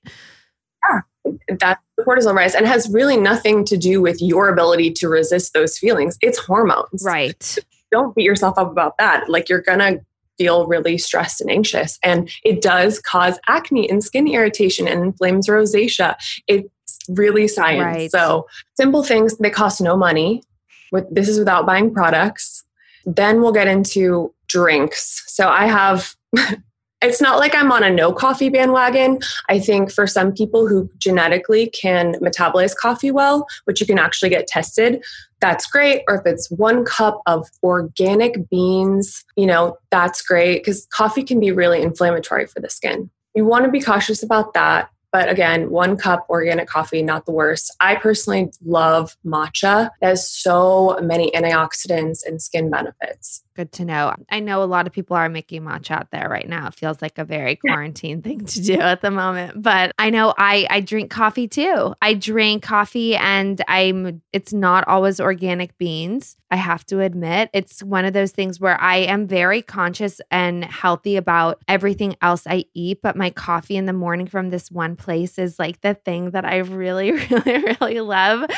That's 1.48 1.80
the 1.96 2.04
cortisol 2.04 2.34
rise 2.34 2.54
and 2.54 2.64
has 2.64 2.88
really 2.90 3.16
nothing 3.16 3.64
to 3.64 3.76
do 3.76 4.00
with 4.00 4.22
your 4.22 4.48
ability 4.48 4.92
to 4.92 5.08
resist 5.08 5.52
those 5.52 5.76
feelings. 5.76 6.16
It's 6.20 6.38
hormones. 6.38 7.02
Right. 7.04 7.58
don't 7.90 8.14
beat 8.14 8.24
yourself 8.24 8.56
up 8.56 8.70
about 8.70 8.98
that. 8.98 9.28
Like 9.28 9.48
you're 9.48 9.62
gonna 9.62 9.98
feel 10.38 10.66
really 10.66 10.96
stressed 10.96 11.40
and 11.40 11.50
anxious. 11.50 11.98
And 12.02 12.30
it 12.44 12.62
does 12.62 13.00
cause 13.00 13.38
acne 13.48 13.90
and 13.90 14.02
skin 14.02 14.28
irritation 14.28 14.88
and 14.88 15.02
inflames 15.02 15.48
rosacea. 15.48 16.16
It's 16.46 16.68
really 17.08 17.48
science. 17.48 17.84
Right. 17.84 18.10
So 18.10 18.46
simple 18.76 19.02
things 19.02 19.36
that 19.36 19.52
cost 19.52 19.80
no 19.80 19.96
money. 19.96 20.42
With 20.90 21.04
this 21.14 21.28
is 21.28 21.38
without 21.38 21.66
buying 21.66 21.92
products. 21.92 22.64
Then 23.04 23.42
we'll 23.42 23.52
get 23.52 23.68
into 23.68 24.32
drinks. 24.46 25.24
So 25.26 25.48
I 25.48 25.66
have 25.66 26.14
it's 27.00 27.20
not 27.20 27.38
like 27.38 27.54
I'm 27.54 27.70
on 27.70 27.82
a 27.82 27.90
no 27.90 28.12
coffee 28.12 28.48
bandwagon. 28.48 29.20
I 29.48 29.60
think 29.60 29.92
for 29.92 30.06
some 30.06 30.32
people 30.32 30.66
who 30.66 30.90
genetically 30.98 31.70
can 31.70 32.14
metabolize 32.14 32.74
coffee 32.74 33.10
well, 33.10 33.46
which 33.64 33.80
you 33.80 33.86
can 33.86 33.98
actually 33.98 34.30
get 34.30 34.46
tested, 34.46 35.04
that's 35.40 35.66
great. 35.66 36.02
Or 36.08 36.16
if 36.16 36.26
it's 36.26 36.50
one 36.50 36.84
cup 36.84 37.20
of 37.26 37.46
organic 37.62 38.48
beans, 38.50 39.24
you 39.36 39.46
know, 39.46 39.76
that's 39.90 40.22
great 40.22 40.58
because 40.58 40.86
coffee 40.92 41.22
can 41.22 41.38
be 41.38 41.52
really 41.52 41.82
inflammatory 41.82 42.46
for 42.46 42.60
the 42.60 42.70
skin. 42.70 43.10
You 43.34 43.44
want 43.44 43.64
to 43.64 43.70
be 43.70 43.80
cautious 43.80 44.22
about 44.22 44.54
that. 44.54 44.90
But 45.10 45.30
again, 45.30 45.70
one 45.70 45.96
cup 45.96 46.26
organic 46.28 46.68
coffee, 46.68 47.02
not 47.02 47.24
the 47.24 47.32
worst. 47.32 47.74
I 47.80 47.94
personally 47.94 48.50
love 48.64 49.16
matcha. 49.24 49.90
It 50.02 50.06
has 50.06 50.28
so 50.28 50.98
many 51.00 51.30
antioxidants 51.30 52.26
and 52.26 52.42
skin 52.42 52.68
benefits. 52.68 53.42
Good 53.58 53.72
to 53.72 53.84
know. 53.84 54.14
I 54.30 54.38
know 54.38 54.62
a 54.62 54.66
lot 54.66 54.86
of 54.86 54.92
people 54.92 55.16
are 55.16 55.28
making 55.28 55.62
matcha 55.62 55.90
out 55.90 56.12
there 56.12 56.28
right 56.28 56.48
now. 56.48 56.68
It 56.68 56.74
feels 56.74 57.02
like 57.02 57.18
a 57.18 57.24
very 57.24 57.56
quarantine 57.56 58.22
thing 58.22 58.44
to 58.44 58.62
do 58.62 58.74
at 58.74 59.00
the 59.00 59.10
moment. 59.10 59.60
But 59.60 59.90
I 59.98 60.10
know 60.10 60.32
I 60.38 60.68
I 60.70 60.80
drink 60.80 61.10
coffee 61.10 61.48
too. 61.48 61.92
I 62.00 62.14
drink 62.14 62.62
coffee 62.62 63.16
and 63.16 63.60
I'm 63.66 64.22
it's 64.32 64.52
not 64.52 64.86
always 64.86 65.18
organic 65.18 65.76
beans. 65.76 66.36
I 66.50 66.56
have 66.56 66.86
to 66.86 67.00
admit, 67.00 67.50
it's 67.52 67.82
one 67.82 68.06
of 68.06 68.14
those 68.14 68.30
things 68.30 68.58
where 68.58 68.80
I 68.80 68.98
am 68.98 69.26
very 69.26 69.60
conscious 69.60 70.20
and 70.30 70.64
healthy 70.64 71.16
about 71.16 71.60
everything 71.68 72.16
else 72.22 72.46
I 72.46 72.64
eat, 72.72 73.00
but 73.02 73.16
my 73.16 73.28
coffee 73.28 73.76
in 73.76 73.84
the 73.84 73.92
morning 73.92 74.26
from 74.26 74.48
this 74.48 74.70
one 74.70 74.96
place 74.96 75.38
is 75.38 75.58
like 75.58 75.82
the 75.82 75.92
thing 75.92 76.30
that 76.30 76.46
I 76.46 76.58
really 76.58 77.10
really 77.30 77.64
really 77.64 78.00
love. 78.00 78.48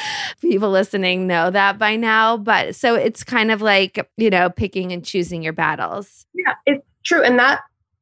People 0.43 0.71
listening 0.71 1.27
know 1.27 1.51
that 1.51 1.79
by 1.79 1.97
now, 1.97 2.37
but 2.37 2.77
so 2.77 2.95
it's 2.95 3.25
kind 3.25 3.51
of 3.51 3.63
like, 3.63 4.07
you 4.19 4.29
know, 4.29 4.51
picking 4.51 4.90
and 4.93 5.05
choosing 5.05 5.43
your 5.43 5.53
battles. 5.53 6.27
Yeah, 6.35 6.55
it's 6.67 6.85
true. 7.05 7.23
And 7.23 7.39
that 7.39 7.61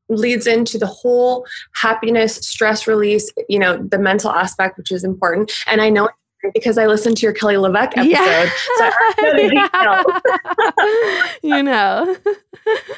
leads 0.09 0.47
into 0.47 0.78
the 0.78 0.87
whole 0.87 1.47
happiness, 1.75 2.37
stress 2.37 2.87
release, 2.87 3.30
you 3.49 3.59
know, 3.59 3.76
the 3.76 3.99
mental 3.99 4.30
aspect, 4.30 4.78
which 4.78 4.90
is 4.90 5.04
important. 5.04 5.52
And 5.66 5.80
I 5.80 5.90
know 5.90 6.09
because 6.54 6.78
I 6.78 6.87
listened 6.87 7.16
to 7.18 7.23
your 7.26 7.33
Kelly 7.33 7.57
LeVeque 7.57 7.92
episode. 7.97 8.52
So 8.76 8.90
I 9.18 10.04
know 11.42 11.42
you 11.57 11.62
know. 11.62 12.16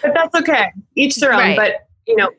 but 0.02 0.14
that's 0.14 0.34
okay. 0.34 0.72
Each 0.94 1.16
their 1.16 1.32
own. 1.32 1.38
Right. 1.38 1.56
But, 1.56 1.74
you 2.06 2.16
know, 2.16 2.30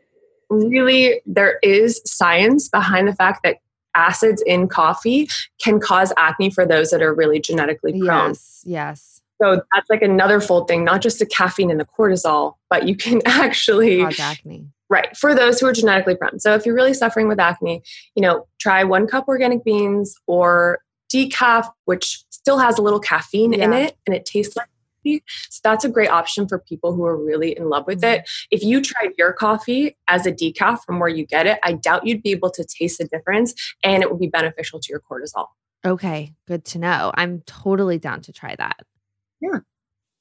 really, 0.50 1.22
there 1.26 1.60
is 1.64 2.02
science 2.06 2.70
behind 2.70 3.08
the 3.08 3.16
fact 3.16 3.42
that 3.44 3.58
acids 3.96 4.42
in 4.46 4.68
coffee 4.68 5.28
can 5.62 5.80
cause 5.80 6.14
acne 6.18 6.50
for 6.50 6.66
those 6.66 6.92
that 6.92 7.02
are 7.02 7.14
really 7.14 7.40
genetically 7.40 8.00
prone. 8.00 8.30
yes, 8.30 8.64
yes. 8.66 9.21
So 9.42 9.62
that's 9.74 9.90
like 9.90 10.02
another 10.02 10.40
fold 10.40 10.68
thing, 10.68 10.84
not 10.84 11.02
just 11.02 11.20
the 11.20 11.26
caffeine 11.26 11.72
and 11.72 11.80
the 11.80 11.86
cortisol, 11.86 12.56
but 12.70 12.88
you 12.88 12.96
can 12.96 13.22
actually 13.26 14.02
oh, 14.02 14.06
Cause 14.06 14.20
acne. 14.20 14.68
Right. 14.90 15.16
For 15.16 15.34
those 15.34 15.60
who 15.60 15.68
are 15.68 15.74
genetically 15.74 16.16
prone. 16.16 16.40
So 16.40 16.54
if 16.54 16.66
you're 16.66 16.76
really 16.76 16.94
suffering 16.94 17.30
with 17.30 17.40
acne, 17.40 17.82
you 18.16 18.22
know, 18.22 18.46
try 18.60 18.84
one 18.84 19.08
cup 19.08 19.28
organic 19.30 19.64
beans 19.64 20.14
or 20.28 20.80
decaf, 21.14 21.70
which 21.86 22.24
still 22.30 22.58
has 22.58 22.78
a 22.78 22.82
little 22.82 23.00
caffeine 23.00 23.54
in 23.54 23.72
it 23.72 23.98
and 24.06 24.16
it 24.16 24.26
tastes 24.26 24.56
like 24.56 24.68
coffee. 25.02 25.24
So 25.50 25.60
that's 25.64 25.86
a 25.86 25.90
great 25.90 26.10
option 26.10 26.48
for 26.48 26.60
people 26.60 26.94
who 26.94 27.06
are 27.06 27.18
really 27.18 27.58
in 27.58 27.70
love 27.70 27.88
with 27.88 28.04
it. 28.04 28.22
Mm-hmm. 28.22 28.48
If 28.56 28.64
you 28.64 28.82
tried 28.82 29.12
your 29.18 29.34
coffee 29.34 29.98
as 30.08 30.26
a 30.26 30.32
decaf 30.32 30.80
from 30.86 31.00
where 31.00 31.10
you 31.10 31.26
get 31.26 31.48
it, 31.48 31.60
I 31.64 31.74
doubt 31.74 32.06
you'd 32.06 32.24
be 32.24 32.32
able 32.32 32.52
to 32.52 32.66
taste 32.66 32.98
the 32.98 33.06
difference 33.06 33.54
and 33.84 34.04
it 34.04 34.12
would 34.12 34.20
be 34.20 34.28
beneficial 34.28 34.80
to 34.80 34.88
your 34.90 35.00
cortisol. 35.02 35.48
Okay, 35.86 36.34
good 36.48 36.64
to 36.66 36.80
know. 36.80 37.12
I'm 37.16 37.42
totally 37.42 37.98
down 37.98 38.22
to 38.22 38.34
try 38.34 38.56
that. 38.56 38.82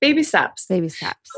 Baby 0.01 0.23
steps. 0.23 0.67
Baby 0.67 0.89
steps. 0.89 1.31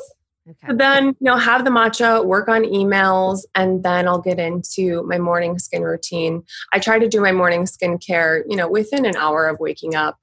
Okay. 0.48 0.68
So 0.68 0.76
then, 0.76 1.06
you 1.06 1.14
know, 1.20 1.36
have 1.36 1.64
the 1.64 1.70
matcha, 1.70 2.24
work 2.24 2.48
on 2.48 2.62
emails, 2.64 3.42
and 3.54 3.82
then 3.84 4.08
I'll 4.08 4.20
get 4.20 4.40
into 4.40 5.04
my 5.04 5.18
morning 5.18 5.58
skin 5.58 5.82
routine. 5.82 6.42
I 6.72 6.80
try 6.80 6.98
to 6.98 7.08
do 7.08 7.20
my 7.20 7.30
morning 7.30 7.62
skincare, 7.62 8.42
you 8.48 8.56
know, 8.56 8.68
within 8.68 9.06
an 9.06 9.16
hour 9.16 9.46
of 9.46 9.60
waking 9.60 9.94
up. 9.94 10.18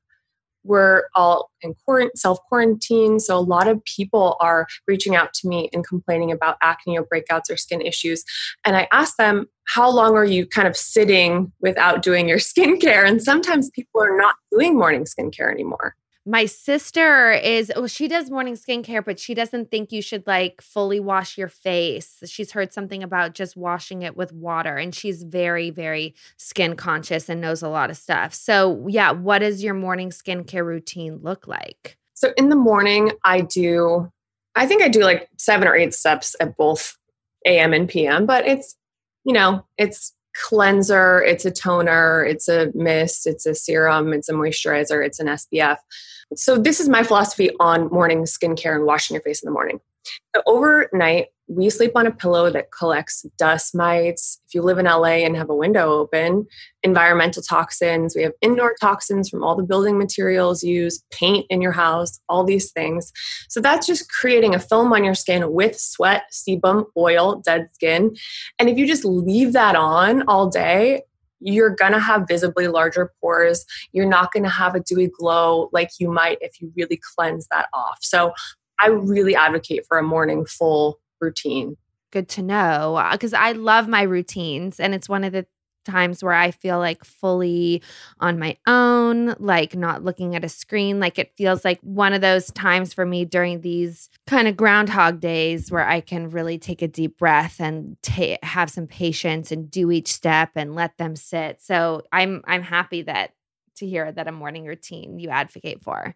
We're 0.66 1.04
all 1.16 1.52
in 1.62 1.74
self 2.16 2.40
quarantine, 2.50 3.22
so 3.22 3.38
a 3.38 3.40
lot 3.40 3.70
of 3.70 3.82
people 3.86 4.36
are 4.42 4.68
reaching 4.88 5.16
out 5.16 5.34
to 5.36 5.48
me 5.48 5.70
and 5.72 5.88
complaining 5.88 6.34
about 6.34 6.58
acne 6.62 6.98
or 6.98 7.06
breakouts 7.06 7.50
or 7.50 7.56
skin 7.56 7.80
issues. 7.80 8.26
And 8.66 8.76
I 8.76 8.90
ask 8.92 9.16
them, 9.16 9.48
how 9.68 9.90
long 9.90 10.18
are 10.18 10.26
you 10.26 10.46
kind 10.46 10.68
of 10.68 10.76
sitting 10.76 11.54
without 11.62 12.02
doing 12.02 12.28
your 12.28 12.38
skincare? 12.40 13.08
And 13.08 13.24
sometimes 13.24 13.70
people 13.70 14.02
are 14.02 14.18
not 14.18 14.36
doing 14.52 14.78
morning 14.78 15.06
skincare 15.06 15.50
anymore. 15.50 15.96
My 16.30 16.46
sister 16.46 17.32
is, 17.32 17.72
well, 17.76 17.88
she 17.88 18.08
does 18.08 18.30
morning 18.30 18.54
skincare, 18.54 19.04
but 19.04 19.20
she 19.20 19.34
doesn't 19.34 19.72
think 19.72 19.92
you 19.92 20.04
should 20.04 20.28
like 20.28 20.62
fully 20.62 21.00
wash 21.00 21.40
your 21.40 21.48
face. 21.48 22.20
She's 22.28 22.52
heard 22.52 22.72
something 22.72 23.02
about 23.02 23.34
just 23.34 23.58
washing 23.58 24.04
it 24.04 24.16
with 24.16 24.32
water, 24.32 24.78
and 24.78 24.94
she's 24.94 25.24
very, 25.24 25.72
very 25.72 26.14
skin 26.38 26.76
conscious 26.76 27.30
and 27.30 27.42
knows 27.42 27.64
a 27.64 27.68
lot 27.68 27.90
of 27.90 27.98
stuff. 27.98 28.36
So, 28.36 28.86
yeah, 28.88 29.10
what 29.10 29.40
does 29.40 29.64
your 29.64 29.74
morning 29.74 30.12
skincare 30.12 30.64
routine 30.64 31.18
look 31.24 31.48
like? 31.48 31.98
So 32.14 32.32
in 32.38 32.50
the 32.50 32.56
morning, 32.56 33.12
I 33.24 33.42
do, 33.42 34.12
I 34.54 34.68
think 34.68 34.84
I 34.84 34.88
do 34.88 35.00
like 35.00 35.30
seven 35.38 35.68
or 35.68 35.76
eight 35.76 35.96
steps 35.96 36.36
at 36.40 36.56
both 36.58 36.96
AM 37.48 37.74
and 37.74 37.90
PM, 37.90 38.28
but 38.28 38.46
it's, 38.46 38.76
you 39.24 39.34
know, 39.34 39.66
it's 39.80 40.14
cleanser, 40.42 41.22
it's 41.22 41.46
a 41.46 41.52
toner, 41.52 42.24
it's 42.24 42.48
a 42.48 42.72
mist, 42.74 43.28
it's 43.28 43.46
a 43.46 43.56
serum, 43.56 44.14
it's 44.14 44.30
a 44.30 44.34
moisturizer, 44.34 45.06
it's 45.06 45.20
an 45.20 45.28
SPF. 45.28 45.78
So, 46.36 46.58
this 46.58 46.80
is 46.80 46.88
my 46.88 47.04
philosophy 47.04 47.52
on 47.60 47.90
morning 47.90 48.24
skincare 48.24 48.76
and 48.76 48.86
washing 48.86 49.16
your 49.16 49.22
face 49.22 49.42
in 49.42 49.48
the 49.48 49.54
morning. 49.54 49.80
So 50.36 50.42
overnight, 50.46 51.28
we 51.50 51.68
sleep 51.72 51.94
on 51.96 52.06
a 52.06 52.12
pillow 52.12 52.52
that 52.52 52.72
collects 52.72 53.26
dust 53.40 53.74
mites. 53.74 54.40
If 54.48 54.54
you 54.54 54.62
live 54.62 54.78
in 54.78 54.86
LA 54.86 55.26
and 55.26 55.36
have 55.36 55.50
a 55.50 55.56
window 55.56 55.92
open, 55.92 56.46
environmental 56.84 57.42
toxins. 57.42 58.16
We 58.16 58.22
have 58.22 58.34
indoor 58.42 58.76
toxins 58.80 59.30
from 59.30 59.44
all 59.44 59.56
the 59.56 59.64
building 59.64 59.98
materials 59.98 60.64
used, 60.64 61.04
paint 61.12 61.48
in 61.50 61.60
your 61.60 61.72
house, 61.72 62.20
all 62.30 62.44
these 62.44 62.72
things. 62.72 63.12
So 63.50 63.60
that's 63.60 63.88
just 63.88 64.12
creating 64.12 64.54
a 64.54 64.60
film 64.60 64.94
on 64.94 65.04
your 65.04 65.16
skin 65.16 65.52
with 65.52 65.80
sweat, 65.80 66.26
sebum, 66.32 66.86
oil, 66.96 67.42
dead 67.44 67.70
skin. 67.74 68.16
And 68.60 68.70
if 68.70 68.78
you 68.78 68.86
just 68.86 69.04
leave 69.04 69.54
that 69.54 69.76
on 69.76 70.22
all 70.28 70.50
day, 70.50 71.02
you're 71.40 71.74
going 71.74 71.94
to 71.94 72.00
have 72.00 72.28
visibly 72.28 72.68
larger 72.68 73.12
pores. 73.20 73.66
You're 73.92 74.06
not 74.06 74.32
going 74.32 74.44
to 74.44 74.50
have 74.50 74.76
a 74.76 74.82
dewy 74.82 75.08
glow 75.08 75.70
like 75.74 75.90
you 76.00 76.12
might 76.12 76.38
if 76.42 76.62
you 76.62 76.72
really 76.76 77.00
cleanse 77.16 77.48
that 77.50 77.70
off. 77.74 77.98
So 78.02 78.34
I 78.80 78.88
really 78.90 79.36
advocate 79.36 79.86
for 79.88 79.98
a 79.98 80.04
morning 80.04 80.46
full 80.46 81.00
routine. 81.20 81.76
Good 82.12 82.30
to 82.30 82.42
know 82.42 82.96
uh, 82.96 83.12
because 83.12 83.34
I 83.34 83.52
love 83.52 83.88
my 83.88 84.02
routines 84.02 84.80
and 84.80 84.96
it's 84.96 85.10
one 85.10 85.24
of 85.24 85.32
the 85.32 85.46
times 85.86 86.24
where 86.24 86.34
I 86.34 86.52
feel 86.52 86.78
like 86.78 87.04
fully 87.04 87.82
on 88.20 88.40
my 88.40 88.58
own, 88.68 89.36
like 89.40 89.76
not 89.76 90.04
looking 90.04 90.36
at 90.36 90.44
a 90.44 90.50
screen. 90.50 91.00
Like 91.00 91.18
it 91.18 91.34
feels 91.38 91.64
like 91.66 91.80
one 91.82 92.14
of 92.14 92.22
those 92.22 92.52
times 92.52 92.94
for 92.94 93.06
me 93.06 93.26
during 93.26 93.62
these 93.62 94.10
kind 94.28 94.48
of 94.48 94.58
groundhog 94.58 95.20
days 95.20 95.72
where 95.72 95.88
I 95.88 96.02
can 96.02 96.30
really 96.30 96.58
take 96.58 96.82
a 96.82 96.88
deep 96.88 97.18
breath 97.18 97.60
and 97.60 97.98
ta- 98.02 98.38
have 98.44 98.70
some 98.70 98.88
patience 98.88 99.52
and 99.52 99.70
do 99.70 99.92
each 99.92 100.12
step 100.12 100.52
and 100.56 100.76
let 100.76 100.98
them 100.98 101.16
sit. 101.16 101.62
So 101.62 102.04
I'm 102.12 102.44
I'm 102.46 102.64
happy 102.64 103.04
that 103.04 103.34
to 103.78 103.88
hear 103.88 104.12
that 104.12 104.28
a 104.28 104.32
morning 104.32 104.66
routine 104.66 105.20
you 105.20 105.30
advocate 105.30 105.82
for. 105.84 106.16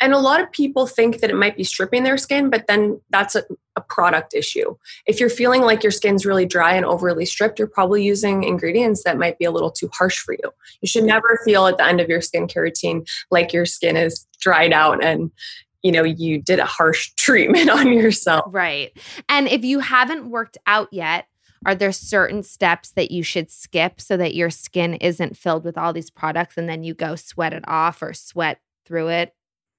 And 0.00 0.12
a 0.12 0.18
lot 0.18 0.40
of 0.40 0.50
people 0.52 0.86
think 0.86 1.20
that 1.20 1.30
it 1.30 1.36
might 1.36 1.56
be 1.56 1.64
stripping 1.64 2.04
their 2.04 2.18
skin, 2.18 2.50
but 2.50 2.66
then 2.68 3.00
that's 3.10 3.34
a, 3.34 3.44
a, 3.76 3.80
product 3.80 4.34
issue. 4.34 4.76
If 5.06 5.18
you're 5.18 5.28
feeling 5.28 5.62
like 5.62 5.82
your 5.82 5.90
skin's 5.90 6.26
really 6.26 6.46
dry 6.46 6.74
and 6.74 6.84
overly 6.84 7.24
stripped, 7.24 7.58
you're 7.58 7.68
probably 7.68 8.04
using 8.04 8.44
ingredients 8.44 9.02
that 9.04 9.18
might 9.18 9.38
be 9.38 9.44
a 9.44 9.50
little 9.50 9.70
too 9.70 9.90
harsh 9.92 10.18
for 10.18 10.34
you. 10.34 10.52
You 10.80 10.88
should 10.88 11.04
never 11.04 11.40
feel 11.44 11.66
at 11.66 11.78
the 11.78 11.86
end 11.86 12.00
of 12.00 12.08
your 12.08 12.20
skincare 12.20 12.62
routine 12.62 13.04
like 13.30 13.52
your 13.52 13.66
skin 13.66 13.96
is 13.96 14.26
dried 14.40 14.72
out 14.72 15.02
and 15.02 15.30
you 15.82 15.92
know 15.92 16.02
you 16.02 16.42
did 16.42 16.58
a 16.58 16.64
harsh 16.64 17.12
treatment 17.16 17.70
on 17.70 17.92
yourself. 17.92 18.52
Right. 18.52 18.96
And 19.28 19.48
if 19.48 19.64
you 19.64 19.80
haven't 19.80 20.30
worked 20.30 20.58
out 20.66 20.88
yet, 20.92 21.26
are 21.66 21.74
there 21.74 21.92
certain 21.92 22.42
steps 22.42 22.92
that 22.92 23.10
you 23.10 23.22
should 23.22 23.50
skip 23.50 24.00
so 24.00 24.16
that 24.16 24.34
your 24.34 24.50
skin 24.50 24.94
isn't 24.94 25.36
filled 25.36 25.64
with 25.64 25.76
all 25.76 25.92
these 25.92 26.10
products 26.10 26.56
and 26.56 26.68
then 26.68 26.84
you 26.84 26.94
go 26.94 27.16
sweat 27.16 27.52
it 27.52 27.64
off 27.66 28.00
or 28.00 28.14
sweat 28.14 28.60
through 28.84 29.08
it 29.08 29.34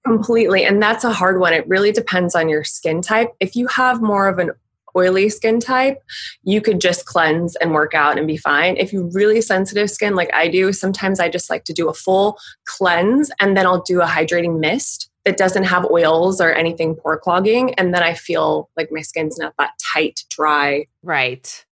Completely. 0.10 0.66
And 0.66 0.82
that's 0.82 1.04
a 1.04 1.14
hard 1.14 1.40
one. 1.40 1.54
It 1.54 1.68
really 1.68 1.92
depends 1.92 2.34
on 2.34 2.50
your 2.50 2.64
skin 2.64 3.02
type. 3.02 3.30
If 3.40 3.56
you 3.56 3.68
have 3.68 4.02
more 4.02 4.28
of 4.28 4.40
an 4.40 4.52
oily 4.96 5.30
skin 5.30 5.60
type, 5.60 6.02
you 6.44 6.62
could 6.62 6.82
just 6.82 7.06
cleanse 7.06 7.56
and 7.58 7.74
work 7.74 7.94
out 7.94 8.18
and 8.18 8.26
be 8.26 8.38
fine. 8.38 8.76
If 8.78 8.92
you 8.92 9.10
really 9.14 9.40
sensitive 9.40 9.92
skin 9.92 10.16
like 10.16 10.34
I 10.34 10.48
do, 10.48 10.74
sometimes 10.74 11.20
I 11.20 11.30
just 11.30 11.50
like 11.50 11.64
to 11.66 11.74
do 11.74 11.90
a 11.90 11.94
full 11.94 12.40
cleanse 12.66 13.30
and 13.40 13.56
then 13.56 13.68
I'll 13.68 13.84
do 13.84 14.02
a 14.02 14.06
hydrating 14.08 14.60
mist 14.60 15.12
that 15.26 15.38
doesn't 15.38 15.66
have 15.66 15.86
oils 15.86 16.42
or 16.42 16.54
anything 16.54 16.96
pore 16.96 17.20
clogging 17.20 17.76
and 17.76 17.94
then 17.94 18.02
I 18.02 18.16
feel 18.16 18.70
like 18.76 18.90
my 18.92 19.02
skin's 19.02 19.38
not 19.38 19.54
that 19.60 19.74
tight, 19.94 20.24
dry. 20.30 20.88
Right. 21.04 21.66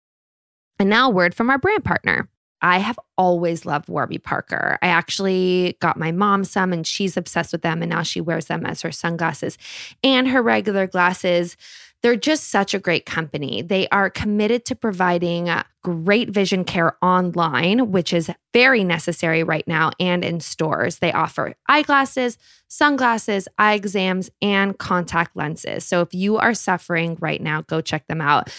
And 0.78 0.90
now 0.90 1.08
word 1.08 1.34
from 1.34 1.48
our 1.48 1.58
brand 1.58 1.84
partner. 1.84 2.28
I 2.62 2.78
have 2.78 2.98
always 3.18 3.66
loved 3.66 3.88
Warby 3.88 4.18
Parker. 4.18 4.78
I 4.82 4.88
actually 4.88 5.76
got 5.80 5.98
my 5.98 6.12
mom 6.12 6.44
some 6.44 6.72
and 6.72 6.86
she's 6.86 7.16
obsessed 7.16 7.52
with 7.52 7.62
them 7.62 7.82
and 7.82 7.90
now 7.90 8.02
she 8.02 8.20
wears 8.20 8.46
them 8.46 8.64
as 8.64 8.82
her 8.82 8.92
sunglasses 8.92 9.58
and 10.02 10.28
her 10.28 10.42
regular 10.42 10.86
glasses. 10.86 11.56
They're 12.02 12.16
just 12.16 12.50
such 12.50 12.72
a 12.72 12.78
great 12.78 13.04
company. 13.06 13.62
They 13.62 13.88
are 13.88 14.10
committed 14.10 14.64
to 14.66 14.76
providing 14.76 15.48
uh, 15.48 15.64
great 15.82 16.30
vision 16.30 16.64
care 16.64 16.96
online, 17.02 17.90
which 17.90 18.12
is 18.12 18.30
very 18.52 18.84
necessary 18.84 19.42
right 19.42 19.66
now 19.66 19.90
and 19.98 20.24
in 20.24 20.40
stores. 20.40 20.98
They 20.98 21.12
offer 21.12 21.54
eyeglasses, 21.68 22.38
sunglasses, 22.68 23.48
eye 23.58 23.74
exams, 23.74 24.30
and 24.40 24.78
contact 24.78 25.36
lenses. 25.36 25.84
So 25.84 26.00
if 26.00 26.12
you 26.12 26.36
are 26.36 26.54
suffering 26.54 27.16
right 27.20 27.40
now, 27.40 27.62
go 27.62 27.80
check 27.80 28.06
them 28.06 28.20
out. 28.20 28.50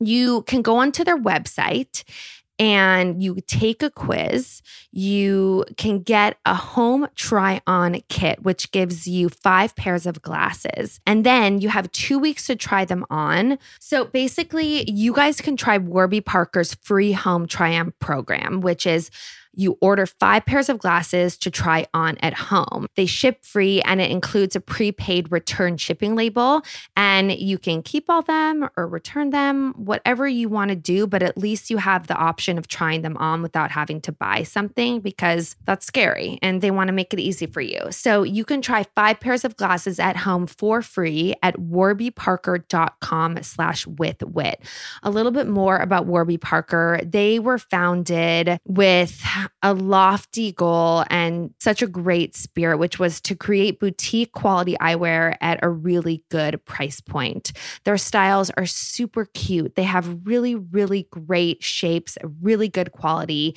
You 0.00 0.42
can 0.42 0.62
go 0.62 0.76
onto 0.76 1.04
their 1.04 1.18
website 1.18 2.04
and 2.58 3.22
you 3.22 3.38
take 3.46 3.82
a 3.82 3.90
quiz, 3.90 4.62
you 4.92 5.64
can 5.76 6.00
get 6.00 6.38
a 6.46 6.54
home 6.54 7.08
try 7.14 7.60
on 7.66 8.00
kit, 8.08 8.42
which 8.42 8.70
gives 8.70 9.06
you 9.06 9.28
five 9.28 9.74
pairs 9.76 10.06
of 10.06 10.22
glasses. 10.22 11.00
And 11.06 11.24
then 11.24 11.60
you 11.60 11.68
have 11.68 11.90
two 11.92 12.18
weeks 12.18 12.46
to 12.46 12.56
try 12.56 12.84
them 12.84 13.04
on. 13.10 13.58
So 13.80 14.04
basically, 14.04 14.88
you 14.90 15.12
guys 15.12 15.40
can 15.40 15.56
try 15.56 15.78
Warby 15.78 16.20
Parker's 16.20 16.74
free 16.74 17.12
home 17.12 17.46
try 17.46 17.76
on 17.76 17.92
program, 17.98 18.60
which 18.60 18.86
is 18.86 19.10
you 19.56 19.78
order 19.80 20.06
five 20.06 20.46
pairs 20.46 20.68
of 20.68 20.78
glasses 20.78 21.36
to 21.38 21.50
try 21.50 21.86
on 21.94 22.16
at 22.18 22.34
home. 22.34 22.86
They 22.96 23.06
ship 23.06 23.44
free 23.44 23.80
and 23.82 24.00
it 24.00 24.10
includes 24.10 24.56
a 24.56 24.60
prepaid 24.60 25.30
return 25.30 25.76
shipping 25.76 26.14
label. 26.14 26.62
And 26.96 27.32
you 27.32 27.58
can 27.58 27.82
keep 27.82 28.08
all 28.08 28.22
them 28.22 28.68
or 28.76 28.86
return 28.86 29.30
them, 29.30 29.74
whatever 29.76 30.26
you 30.26 30.48
want 30.48 30.70
to 30.70 30.76
do. 30.76 31.06
But 31.06 31.22
at 31.22 31.38
least 31.38 31.70
you 31.70 31.78
have 31.78 32.06
the 32.06 32.16
option 32.16 32.58
of 32.58 32.68
trying 32.68 33.02
them 33.02 33.16
on 33.16 33.42
without 33.42 33.70
having 33.70 34.00
to 34.02 34.12
buy 34.12 34.42
something 34.42 35.00
because 35.00 35.56
that's 35.64 35.86
scary 35.86 36.38
and 36.42 36.60
they 36.60 36.70
want 36.70 36.88
to 36.88 36.92
make 36.92 37.12
it 37.12 37.20
easy 37.20 37.46
for 37.46 37.60
you. 37.60 37.80
So 37.90 38.22
you 38.22 38.44
can 38.44 38.62
try 38.62 38.84
five 38.94 39.20
pairs 39.20 39.44
of 39.44 39.56
glasses 39.56 39.98
at 39.98 40.16
home 40.16 40.46
for 40.46 40.82
free 40.82 41.34
at 41.42 41.56
warbyparker.com 41.58 43.42
slash 43.42 43.86
with 43.86 44.22
whit. 44.22 44.60
A 45.02 45.10
little 45.10 45.32
bit 45.32 45.46
more 45.46 45.76
about 45.76 46.06
Warby 46.06 46.38
Parker. 46.38 47.00
They 47.04 47.38
were 47.38 47.58
founded 47.58 48.58
with 48.66 49.22
a 49.62 49.74
lofty 49.74 50.52
goal 50.52 51.04
and 51.10 51.50
such 51.58 51.82
a 51.82 51.86
great 51.86 52.36
spirit, 52.36 52.78
which 52.78 52.98
was 52.98 53.20
to 53.22 53.34
create 53.34 53.80
boutique 53.80 54.32
quality 54.32 54.76
eyewear 54.80 55.36
at 55.40 55.58
a 55.62 55.68
really 55.68 56.24
good 56.30 56.64
price 56.64 57.00
point. 57.00 57.52
Their 57.84 57.98
styles 57.98 58.50
are 58.56 58.66
super 58.66 59.26
cute. 59.26 59.74
They 59.74 59.84
have 59.84 60.26
really, 60.26 60.54
really 60.54 61.08
great 61.10 61.62
shapes, 61.62 62.18
really 62.40 62.68
good 62.68 62.92
quality. 62.92 63.56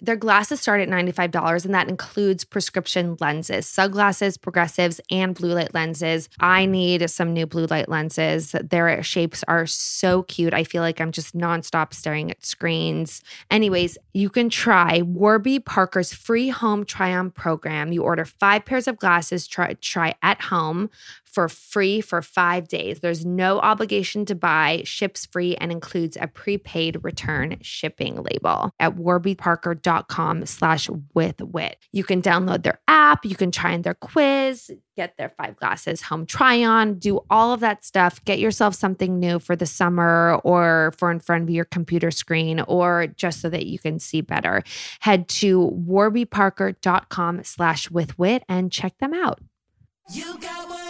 Their 0.00 0.16
glasses 0.16 0.60
start 0.60 0.80
at 0.80 0.88
$95, 0.88 1.64
and 1.64 1.74
that 1.74 1.88
includes 1.88 2.44
prescription 2.44 3.16
lenses, 3.20 3.66
sunglasses, 3.66 4.36
progressives, 4.36 5.00
and 5.10 5.34
blue 5.34 5.54
light 5.54 5.74
lenses. 5.74 6.28
I 6.40 6.66
need 6.66 7.08
some 7.10 7.32
new 7.32 7.46
blue 7.46 7.66
light 7.66 7.88
lenses. 7.88 8.52
Their 8.52 9.02
shapes 9.02 9.44
are 9.48 9.66
so 9.66 10.22
cute. 10.24 10.54
I 10.54 10.64
feel 10.64 10.82
like 10.82 11.00
I'm 11.00 11.12
just 11.12 11.36
nonstop 11.36 11.92
staring 11.92 12.30
at 12.30 12.44
screens. 12.44 13.22
Anyways, 13.50 13.98
you 14.12 14.30
can 14.30 14.50
try 14.50 15.00
Warby 15.28 15.60
Parker's 15.60 16.10
free 16.10 16.48
home 16.48 16.86
try 16.86 17.12
on 17.12 17.30
program. 17.30 17.92
You 17.92 18.02
order 18.02 18.24
five 18.24 18.64
pairs 18.64 18.88
of 18.88 18.96
glasses, 18.96 19.46
try, 19.46 19.74
try 19.74 20.14
at 20.22 20.40
home 20.40 20.88
for 21.32 21.48
free 21.48 22.00
for 22.00 22.22
five 22.22 22.68
days. 22.68 23.00
There's 23.00 23.24
no 23.24 23.58
obligation 23.60 24.24
to 24.26 24.34
buy, 24.34 24.82
ships 24.84 25.26
free, 25.26 25.56
and 25.56 25.70
includes 25.70 26.16
a 26.20 26.26
prepaid 26.26 27.02
return 27.02 27.58
shipping 27.60 28.22
label 28.22 28.70
at 28.78 28.96
warbyparker.com 28.96 30.46
slash 30.46 30.88
with 31.14 31.40
whit. 31.40 31.78
You 31.92 32.04
can 32.04 32.22
download 32.22 32.62
their 32.62 32.80
app, 32.88 33.24
you 33.24 33.36
can 33.36 33.50
try 33.50 33.72
in 33.72 33.82
their 33.82 33.94
quiz, 33.94 34.70
get 34.96 35.16
their 35.16 35.28
five 35.30 35.56
glasses 35.56 36.02
home 36.02 36.26
try 36.26 36.64
on, 36.64 36.98
do 36.98 37.20
all 37.30 37.52
of 37.52 37.60
that 37.60 37.84
stuff. 37.84 38.22
Get 38.24 38.38
yourself 38.38 38.74
something 38.74 39.18
new 39.18 39.38
for 39.38 39.54
the 39.54 39.66
summer 39.66 40.40
or 40.44 40.92
for 40.98 41.10
in 41.10 41.20
front 41.20 41.44
of 41.44 41.50
your 41.50 41.64
computer 41.64 42.10
screen 42.10 42.60
or 42.60 43.06
just 43.06 43.40
so 43.40 43.48
that 43.48 43.66
you 43.66 43.78
can 43.78 43.98
see 43.98 44.20
better. 44.20 44.62
Head 45.00 45.28
to 45.28 45.70
warbyparker.com 45.86 47.44
slash 47.44 47.90
with 47.90 48.18
whit 48.18 48.42
and 48.48 48.72
check 48.72 48.98
them 48.98 49.14
out. 49.14 49.40
You 50.12 50.38
got 50.38 50.87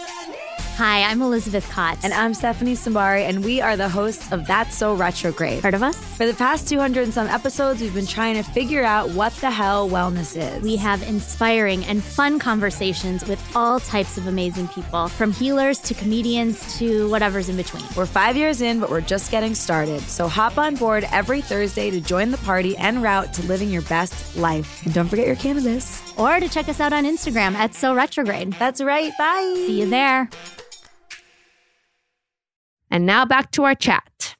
Hi, 0.79 1.03
I'm 1.03 1.21
Elizabeth 1.21 1.69
Kott. 1.69 1.97
And 2.05 2.13
I'm 2.13 2.33
Stephanie 2.33 2.73
Simbari, 2.73 3.27
and 3.27 3.43
we 3.43 3.59
are 3.59 3.75
the 3.75 3.89
hosts 3.89 4.31
of 4.31 4.47
That's 4.47 4.77
So 4.77 4.93
Retrograde. 4.93 5.61
Heard 5.61 5.73
of 5.73 5.83
us? 5.83 5.97
For 6.15 6.25
the 6.25 6.33
past 6.33 6.69
200 6.69 7.03
and 7.03 7.13
some 7.13 7.27
episodes, 7.27 7.81
we've 7.81 7.93
been 7.93 8.07
trying 8.07 8.41
to 8.41 8.43
figure 8.43 8.85
out 8.85 9.09
what 9.09 9.33
the 9.33 9.51
hell 9.51 9.89
wellness 9.89 10.37
is. 10.37 10.63
We 10.63 10.77
have 10.77 11.03
inspiring 11.03 11.83
and 11.83 12.01
fun 12.01 12.39
conversations 12.39 13.27
with 13.27 13.45
all 13.57 13.81
types 13.81 14.17
of 14.17 14.27
amazing 14.27 14.69
people, 14.69 15.09
from 15.09 15.33
healers 15.33 15.79
to 15.81 15.93
comedians 15.93 16.77
to 16.77 17.09
whatever's 17.09 17.49
in 17.49 17.57
between. 17.57 17.83
We're 17.97 18.05
five 18.05 18.37
years 18.37 18.61
in, 18.61 18.79
but 18.79 18.89
we're 18.89 19.01
just 19.01 19.31
getting 19.31 19.55
started. 19.55 19.99
So 20.03 20.29
hop 20.29 20.57
on 20.57 20.75
board 20.75 21.05
every 21.11 21.41
Thursday 21.41 21.91
to 21.91 21.99
join 21.99 22.31
the 22.31 22.37
party 22.37 22.77
en 22.77 23.01
route 23.01 23.33
to 23.33 23.45
living 23.47 23.69
your 23.69 23.81
best 23.81 24.37
life. 24.37 24.85
And 24.85 24.93
don't 24.93 25.09
forget 25.09 25.27
your 25.27 25.35
cannabis. 25.35 26.17
Or 26.17 26.39
to 26.39 26.47
check 26.47 26.69
us 26.69 26.79
out 26.79 26.93
on 26.93 27.03
Instagram 27.03 27.55
at 27.55 27.75
So 27.75 27.93
Retrograde. 27.93 28.53
That's 28.53 28.79
right. 28.79 29.11
Bye. 29.17 29.55
See 29.67 29.81
you 29.81 29.89
there. 29.89 30.29
And 32.91 33.05
now 33.05 33.25
back 33.25 33.51
to 33.51 33.63
our 33.63 33.75
chat. 33.75 34.35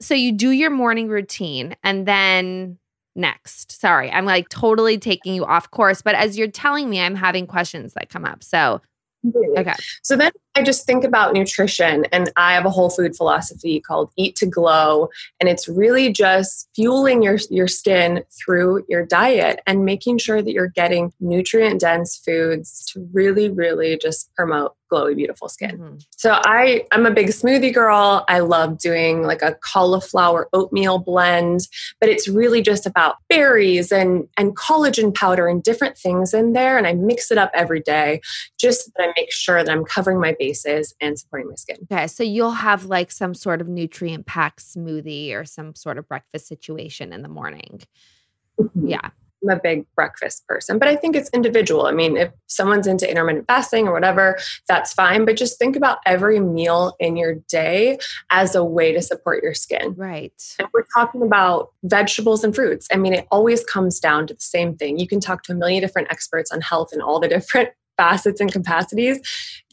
So 0.00 0.14
you 0.14 0.32
do 0.32 0.50
your 0.50 0.70
morning 0.70 1.08
routine 1.08 1.76
and 1.84 2.06
then 2.06 2.78
next? 3.14 3.78
Sorry, 3.78 4.10
I'm 4.10 4.24
like 4.24 4.48
totally 4.48 4.98
taking 4.98 5.34
you 5.34 5.44
off 5.44 5.70
course, 5.70 6.02
but 6.02 6.14
as 6.14 6.38
you're 6.38 6.50
telling 6.50 6.88
me, 6.88 7.00
I'm 7.00 7.14
having 7.14 7.46
questions 7.46 7.94
that 7.94 8.08
come 8.08 8.24
up. 8.24 8.42
So, 8.42 8.80
okay. 9.58 9.74
So 10.02 10.16
then 10.16 10.32
I 10.56 10.62
just 10.62 10.84
think 10.84 11.04
about 11.04 11.32
nutrition, 11.32 12.06
and 12.12 12.30
I 12.36 12.54
have 12.54 12.66
a 12.66 12.70
whole 12.70 12.90
food 12.90 13.16
philosophy 13.16 13.80
called 13.80 14.10
Eat 14.16 14.34
to 14.36 14.46
Glow, 14.46 15.08
and 15.38 15.48
it's 15.48 15.68
really 15.68 16.12
just 16.12 16.68
fueling 16.74 17.22
your 17.22 17.38
your 17.50 17.68
skin 17.68 18.24
through 18.32 18.84
your 18.88 19.06
diet 19.06 19.60
and 19.66 19.84
making 19.84 20.18
sure 20.18 20.42
that 20.42 20.52
you're 20.52 20.68
getting 20.68 21.12
nutrient 21.20 21.80
dense 21.80 22.16
foods 22.16 22.84
to 22.86 23.08
really, 23.12 23.48
really 23.48 23.96
just 23.96 24.34
promote 24.34 24.74
glowy 24.90 25.14
beautiful 25.14 25.48
skin 25.48 25.78
mm-hmm. 25.78 25.96
so 26.16 26.40
i 26.44 26.84
i'm 26.92 27.06
a 27.06 27.10
big 27.10 27.28
smoothie 27.28 27.72
girl 27.72 28.24
i 28.28 28.40
love 28.40 28.78
doing 28.78 29.22
like 29.22 29.42
a 29.42 29.54
cauliflower 29.62 30.48
oatmeal 30.52 30.98
blend 30.98 31.60
but 32.00 32.08
it's 32.08 32.28
really 32.28 32.60
just 32.60 32.86
about 32.86 33.16
berries 33.28 33.92
and 33.92 34.26
and 34.36 34.56
collagen 34.56 35.14
powder 35.14 35.46
and 35.46 35.62
different 35.62 35.96
things 35.96 36.34
in 36.34 36.52
there 36.52 36.76
and 36.76 36.86
i 36.86 36.92
mix 36.92 37.30
it 37.30 37.38
up 37.38 37.50
every 37.54 37.80
day 37.80 38.20
just 38.58 38.86
so 38.86 38.90
that 38.96 39.08
i 39.08 39.12
make 39.16 39.32
sure 39.32 39.62
that 39.62 39.70
i'm 39.70 39.84
covering 39.84 40.20
my 40.20 40.34
bases 40.50 40.94
and 41.00 41.18
supporting 41.18 41.48
my 41.48 41.54
skin. 41.54 41.76
Okay, 41.90 42.06
so 42.06 42.22
you'll 42.22 42.50
have 42.50 42.86
like 42.86 43.10
some 43.10 43.34
sort 43.34 43.60
of 43.60 43.68
nutrient 43.68 44.26
packed 44.26 44.60
smoothie 44.60 45.34
or 45.34 45.44
some 45.44 45.74
sort 45.74 45.98
of 45.98 46.08
breakfast 46.08 46.46
situation 46.46 47.12
in 47.12 47.22
the 47.22 47.28
morning. 47.28 47.82
Mm-hmm. 48.60 48.88
Yeah. 48.88 49.10
I'm 49.42 49.56
a 49.56 49.58
big 49.58 49.86
breakfast 49.94 50.46
person, 50.46 50.78
but 50.78 50.86
I 50.86 50.96
think 50.96 51.16
it's 51.16 51.30
individual. 51.30 51.86
I 51.86 51.92
mean, 51.92 52.18
if 52.18 52.30
someone's 52.46 52.86
into 52.86 53.08
intermittent 53.08 53.46
fasting 53.46 53.88
or 53.88 53.92
whatever, 53.94 54.38
that's 54.68 54.92
fine. 54.92 55.24
But 55.24 55.38
just 55.38 55.58
think 55.58 55.76
about 55.76 55.96
every 56.04 56.40
meal 56.40 56.94
in 57.00 57.16
your 57.16 57.36
day 57.48 57.98
as 58.28 58.54
a 58.54 58.62
way 58.62 58.92
to 58.92 59.00
support 59.00 59.42
your 59.42 59.54
skin. 59.54 59.94
Right. 59.96 60.34
And 60.58 60.68
we're 60.74 60.84
talking 60.94 61.22
about 61.22 61.70
vegetables 61.84 62.44
and 62.44 62.54
fruits. 62.54 62.86
I 62.92 62.96
mean, 62.96 63.14
it 63.14 63.26
always 63.30 63.64
comes 63.64 63.98
down 63.98 64.26
to 64.26 64.34
the 64.34 64.40
same 64.40 64.76
thing. 64.76 64.98
You 64.98 65.08
can 65.08 65.20
talk 65.20 65.42
to 65.44 65.52
a 65.52 65.54
million 65.54 65.80
different 65.80 66.08
experts 66.10 66.52
on 66.52 66.60
health 66.60 66.92
and 66.92 67.00
all 67.00 67.18
the 67.18 67.28
different 67.28 67.70
facets 68.00 68.40
and 68.40 68.50
capacities, 68.50 69.20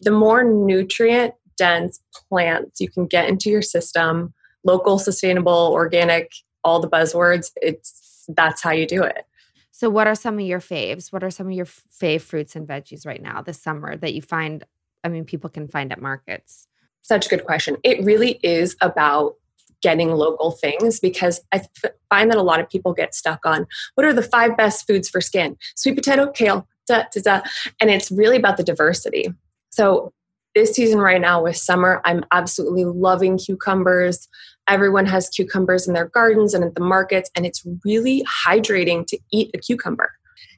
the 0.01 0.11
more 0.11 0.43
nutrient 0.43 1.33
dense 1.57 2.01
plants 2.27 2.81
you 2.81 2.89
can 2.89 3.05
get 3.07 3.29
into 3.29 3.49
your 3.49 3.61
system, 3.61 4.33
local, 4.65 4.99
sustainable, 4.99 5.69
organic, 5.71 6.33
all 6.61 6.81
the 6.81 6.89
buzzwords, 6.89 7.51
it's 7.55 8.25
that's 8.27 8.61
how 8.61 8.71
you 8.71 8.85
do 8.85 9.01
it. 9.01 9.25
So 9.71 9.89
what 9.89 10.07
are 10.07 10.15
some 10.15 10.35
of 10.39 10.45
your 10.45 10.59
faves? 10.59 11.13
What 11.13 11.23
are 11.23 11.31
some 11.31 11.47
of 11.47 11.53
your 11.53 11.65
fave 11.65 12.21
fruits 12.21 12.55
and 12.57 12.67
veggies 12.67 13.05
right 13.05 13.21
now 13.21 13.41
this 13.41 13.61
summer 13.61 13.95
that 13.95 14.13
you 14.13 14.21
find 14.21 14.65
I 15.05 15.07
mean 15.07 15.23
people 15.23 15.49
can 15.49 15.69
find 15.69 15.91
at 15.93 16.01
markets? 16.01 16.67
Such 17.03 17.27
a 17.27 17.29
good 17.29 17.45
question. 17.45 17.77
It 17.83 18.03
really 18.03 18.39
is 18.43 18.75
about 18.81 19.35
getting 19.81 20.11
local 20.11 20.51
things 20.51 20.99
because 20.99 21.39
I 21.53 21.61
find 22.09 22.29
that 22.31 22.37
a 22.37 22.43
lot 22.43 22.59
of 22.59 22.69
people 22.69 22.93
get 22.93 23.15
stuck 23.15 23.45
on 23.45 23.67
what 23.95 24.05
are 24.05 24.11
the 24.11 24.23
five 24.23 24.57
best 24.57 24.85
foods 24.85 25.07
for 25.07 25.21
skin? 25.21 25.55
Sweet 25.75 25.95
potato, 25.95 26.29
kale, 26.31 26.67
da, 26.87 27.03
da, 27.13 27.21
da. 27.21 27.41
And 27.79 27.89
it's 27.89 28.11
really 28.11 28.37
about 28.37 28.57
the 28.57 28.63
diversity. 28.63 29.27
So 29.69 30.13
this 30.55 30.73
season 30.73 30.99
right 30.99 31.21
now 31.21 31.43
with 31.43 31.55
summer, 31.55 32.01
I'm 32.03 32.23
absolutely 32.31 32.85
loving 32.85 33.37
cucumbers. 33.37 34.27
Everyone 34.67 35.05
has 35.05 35.29
cucumbers 35.29 35.87
in 35.87 35.93
their 35.93 36.07
gardens 36.07 36.53
and 36.53 36.63
at 36.63 36.73
the 36.73 36.81
markets, 36.81 37.29
and 37.35 37.45
it's 37.45 37.63
really 37.85 38.25
hydrating 38.45 39.05
to 39.07 39.19
eat 39.31 39.51
a 39.53 39.59
cucumber. 39.59 40.11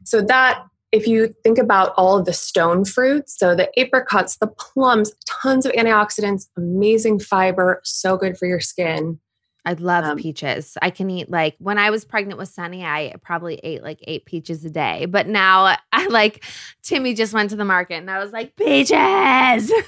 So 0.05 0.21
that 0.21 0.63
if 0.91 1.05
you 1.05 1.35
think 1.43 1.57
about 1.57 1.93
all 1.97 2.17
of 2.17 2.25
the 2.25 2.33
stone 2.33 2.85
fruits, 2.85 3.37
so 3.37 3.55
the 3.55 3.69
apricots, 3.79 4.37
the 4.37 4.47
plums, 4.47 5.13
tons 5.27 5.65
of 5.65 5.71
antioxidants, 5.73 6.47
amazing 6.57 7.19
fiber, 7.19 7.81
so 7.83 8.17
good 8.17 8.37
for 8.37 8.47
your 8.47 8.59
skin. 8.59 9.19
I 9.69 9.73
love 9.73 10.03
um, 10.03 10.17
peaches. 10.17 10.79
I 10.82 10.89
can 10.89 11.12
eat 11.12 11.29
like 11.29 11.55
when 11.60 11.77
I 11.77 11.91
was 11.91 12.03
pregnant 12.03 12.39
with 12.39 12.49
Sunny, 12.49 12.84
I 12.84 13.13
probably 13.21 13.60
ate 13.62 13.84
like 13.84 13.99
eight 14.08 14.25
peaches 14.25 14.65
a 14.65 14.69
day. 14.71 15.05
But 15.05 15.27
now 15.27 15.77
I 15.91 16.08
like 16.08 16.43
Timmy 16.82 17.13
just 17.13 17.34
went 17.34 17.51
to 17.51 17.55
the 17.55 17.65
market 17.65 17.97
and 17.97 18.10
I 18.10 18.17
was 18.17 18.32
like, 18.32 18.55
peaches. 18.55 19.71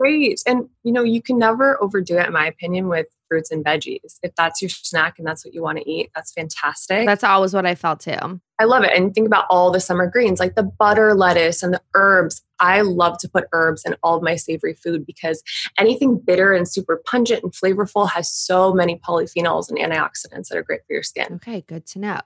Great. 0.00 0.42
And 0.48 0.68
you 0.82 0.92
know, 0.92 1.04
you 1.04 1.22
can 1.22 1.38
never 1.38 1.80
overdo 1.80 2.18
it, 2.18 2.26
in 2.26 2.32
my 2.32 2.46
opinion, 2.46 2.88
with 2.88 3.06
fruits 3.28 3.52
and 3.52 3.64
veggies. 3.64 4.18
If 4.24 4.34
that's 4.34 4.60
your 4.60 4.70
snack 4.70 5.18
and 5.18 5.26
that's 5.26 5.44
what 5.44 5.54
you 5.54 5.62
want 5.62 5.78
to 5.78 5.88
eat, 5.88 6.10
that's 6.12 6.32
fantastic. 6.32 7.06
That's 7.06 7.22
always 7.22 7.54
what 7.54 7.66
I 7.66 7.76
felt 7.76 8.00
too. 8.00 8.40
I 8.58 8.64
love 8.64 8.82
it. 8.82 8.90
And 8.96 9.14
think 9.14 9.28
about 9.28 9.46
all 9.48 9.70
the 9.70 9.78
summer 9.78 10.08
greens 10.08 10.40
like 10.40 10.56
the 10.56 10.64
butter 10.64 11.14
lettuce 11.14 11.62
and 11.62 11.72
the 11.72 11.82
herbs. 11.94 12.42
I 12.60 12.82
love 12.82 13.18
to 13.18 13.28
put 13.28 13.44
herbs 13.52 13.84
in 13.84 13.96
all 14.02 14.16
of 14.16 14.22
my 14.22 14.36
savory 14.36 14.74
food 14.74 15.06
because 15.06 15.42
anything 15.78 16.18
bitter 16.18 16.52
and 16.52 16.68
super 16.68 17.02
pungent 17.06 17.42
and 17.42 17.52
flavorful 17.52 18.08
has 18.10 18.30
so 18.30 18.72
many 18.72 18.98
polyphenols 18.98 19.68
and 19.70 19.78
antioxidants 19.78 20.48
that 20.48 20.58
are 20.58 20.62
great 20.62 20.80
for 20.86 20.92
your 20.92 21.02
skin. 21.02 21.34
Okay, 21.36 21.62
good 21.66 21.86
to 21.86 21.98
know. 21.98 22.20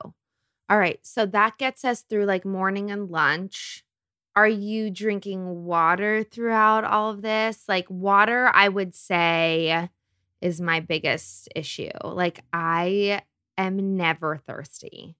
All 0.69 0.79
right, 0.79 0.99
so 1.03 1.27
that 1.27 1.59
gets 1.59 1.85
us 1.85 2.03
through 2.03 2.25
like 2.25 2.45
morning 2.45 2.91
and 2.91 3.11
lunch. 3.11 3.85
Are 4.37 4.49
you 4.49 4.91
drinking 4.91 5.65
water 5.65 6.25
throughout 6.25 6.85
all 6.85 7.11
of 7.11 7.23
this? 7.23 7.65
Like, 7.69 7.89
water, 7.89 8.51
I 8.53 8.69
would 8.69 8.95
say 8.95 9.89
is 10.41 10.61
my 10.61 10.81
biggest 10.81 11.49
issue. 11.57 11.91
Like 12.03 12.41
I 12.53 13.23
am 13.57 13.97
never 13.97 14.37
thirsty. 14.37 15.17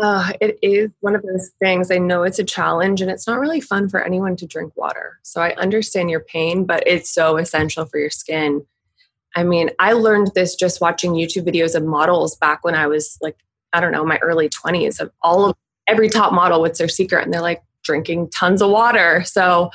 Uh, 0.00 0.32
it 0.40 0.58
is 0.62 0.90
one 1.00 1.14
of 1.14 1.22
those 1.22 1.50
things. 1.60 1.90
I 1.90 1.98
know 1.98 2.22
it's 2.22 2.38
a 2.38 2.44
challenge 2.44 3.02
and 3.02 3.10
it's 3.10 3.26
not 3.26 3.38
really 3.38 3.60
fun 3.60 3.88
for 3.88 4.02
anyone 4.02 4.34
to 4.36 4.46
drink 4.46 4.74
water. 4.74 5.18
So 5.22 5.42
I 5.42 5.54
understand 5.56 6.10
your 6.10 6.20
pain, 6.20 6.64
but 6.64 6.82
it's 6.86 7.10
so 7.10 7.36
essential 7.36 7.84
for 7.84 7.98
your 7.98 8.10
skin. 8.10 8.64
I 9.36 9.44
mean, 9.44 9.70
I 9.78 9.92
learned 9.92 10.32
this 10.34 10.54
just 10.54 10.80
watching 10.80 11.12
YouTube 11.12 11.46
videos 11.46 11.74
of 11.74 11.84
models 11.84 12.36
back 12.36 12.64
when 12.64 12.74
I 12.74 12.86
was 12.86 13.18
like, 13.20 13.36
I 13.72 13.80
don't 13.80 13.92
know, 13.92 14.04
my 14.04 14.18
early 14.18 14.48
20s 14.48 15.00
of 15.00 15.10
all 15.22 15.50
of 15.50 15.56
every 15.86 16.08
top 16.08 16.32
model, 16.32 16.60
what's 16.60 16.78
their 16.78 16.88
secret? 16.88 17.24
And 17.24 17.32
they're 17.32 17.42
like 17.42 17.62
drinking 17.84 18.30
tons 18.30 18.62
of 18.62 18.70
water. 18.70 19.22
So 19.24 19.70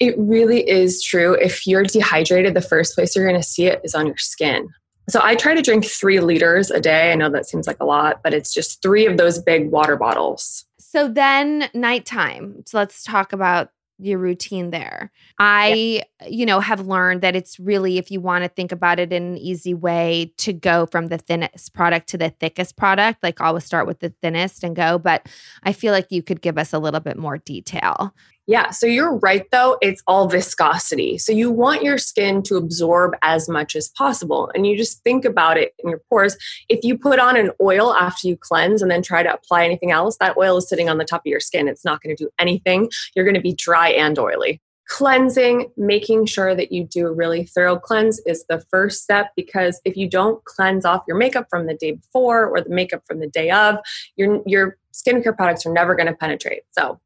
it 0.00 0.14
really 0.18 0.68
is 0.68 1.02
true. 1.02 1.34
If 1.34 1.66
you're 1.66 1.84
dehydrated, 1.84 2.54
the 2.54 2.60
first 2.60 2.94
place 2.94 3.14
you're 3.14 3.26
going 3.26 3.40
to 3.40 3.46
see 3.46 3.66
it 3.66 3.80
is 3.84 3.94
on 3.94 4.06
your 4.06 4.18
skin. 4.18 4.68
So 5.08 5.20
I 5.22 5.34
try 5.34 5.54
to 5.54 5.62
drink 5.62 5.84
three 5.84 6.20
liters 6.20 6.70
a 6.70 6.80
day. 6.80 7.12
I 7.12 7.14
know 7.14 7.30
that 7.30 7.46
seems 7.46 7.66
like 7.66 7.76
a 7.80 7.84
lot, 7.84 8.20
but 8.22 8.32
it's 8.32 8.54
just 8.54 8.82
three 8.82 9.06
of 9.06 9.16
those 9.16 9.38
big 9.38 9.70
water 9.70 9.96
bottles. 9.96 10.64
So 10.78 11.08
then 11.08 11.68
nighttime. 11.74 12.62
So 12.66 12.78
let's 12.78 13.02
talk 13.02 13.32
about 13.32 13.70
your 13.98 14.18
routine 14.18 14.70
there. 14.70 15.12
I, 15.38 16.02
yeah. 16.20 16.28
you 16.28 16.46
know, 16.46 16.58
have 16.58 16.86
learned 16.86 17.20
that 17.22 17.36
it's 17.36 17.60
really, 17.60 17.98
if 17.98 18.10
you 18.10 18.20
want 18.20 18.42
to 18.42 18.48
think 18.48 18.72
about 18.72 18.98
it 18.98 19.12
in 19.12 19.22
an 19.22 19.38
easy 19.38 19.72
way, 19.72 20.32
to 20.38 20.52
go 20.52 20.86
from 20.86 21.08
the 21.08 21.18
thinnest 21.18 21.74
product 21.74 22.08
to 22.08 22.18
the 22.18 22.30
thickest 22.30 22.76
product. 22.76 23.22
Like 23.22 23.40
always 23.40 23.64
start 23.64 23.86
with 23.86 24.00
the 24.00 24.12
thinnest 24.20 24.64
and 24.64 24.74
go. 24.74 24.98
But 24.98 25.28
I 25.62 25.72
feel 25.72 25.92
like 25.92 26.10
you 26.10 26.22
could 26.22 26.40
give 26.40 26.58
us 26.58 26.72
a 26.72 26.78
little 26.78 27.00
bit 27.00 27.16
more 27.16 27.38
detail. 27.38 28.14
Yeah, 28.46 28.70
so 28.70 28.86
you're 28.86 29.16
right 29.16 29.46
though, 29.52 29.78
it's 29.80 30.02
all 30.06 30.28
viscosity. 30.28 31.16
So 31.16 31.32
you 31.32 31.50
want 31.50 31.82
your 31.82 31.96
skin 31.96 32.42
to 32.44 32.56
absorb 32.56 33.12
as 33.22 33.48
much 33.48 33.74
as 33.74 33.88
possible. 33.88 34.50
And 34.54 34.66
you 34.66 34.76
just 34.76 35.02
think 35.02 35.24
about 35.24 35.56
it 35.56 35.72
in 35.78 35.88
your 35.88 36.02
pores. 36.10 36.36
If 36.68 36.84
you 36.84 36.98
put 36.98 37.18
on 37.18 37.38
an 37.38 37.52
oil 37.62 37.94
after 37.94 38.28
you 38.28 38.36
cleanse 38.36 38.82
and 38.82 38.90
then 38.90 39.02
try 39.02 39.22
to 39.22 39.32
apply 39.32 39.64
anything 39.64 39.92
else, 39.92 40.18
that 40.18 40.36
oil 40.36 40.58
is 40.58 40.68
sitting 40.68 40.90
on 40.90 40.98
the 40.98 41.04
top 41.04 41.22
of 41.22 41.30
your 41.30 41.40
skin. 41.40 41.68
It's 41.68 41.86
not 41.86 42.02
going 42.02 42.14
to 42.14 42.22
do 42.22 42.28
anything. 42.38 42.90
You're 43.16 43.24
going 43.24 43.34
to 43.34 43.40
be 43.40 43.54
dry 43.54 43.88
and 43.88 44.18
oily. 44.18 44.60
Cleansing, 44.88 45.70
making 45.78 46.26
sure 46.26 46.54
that 46.54 46.70
you 46.70 46.84
do 46.84 47.06
a 47.06 47.12
really 47.12 47.46
thorough 47.46 47.78
cleanse 47.78 48.20
is 48.26 48.44
the 48.50 48.62
first 48.70 49.02
step 49.02 49.30
because 49.34 49.80
if 49.86 49.96
you 49.96 50.06
don't 50.06 50.44
cleanse 50.44 50.84
off 50.84 51.02
your 51.08 51.16
makeup 51.16 51.46
from 51.48 51.66
the 51.66 51.72
day 51.72 51.92
before 51.92 52.46
or 52.46 52.60
the 52.60 52.68
makeup 52.68 53.02
from 53.06 53.20
the 53.20 53.26
day 53.26 53.50
of, 53.50 53.76
your 54.16 54.42
your 54.44 54.76
skincare 54.92 55.34
products 55.34 55.64
are 55.64 55.72
never 55.72 55.94
going 55.94 56.06
to 56.06 56.14
penetrate. 56.14 56.64
So 56.72 57.00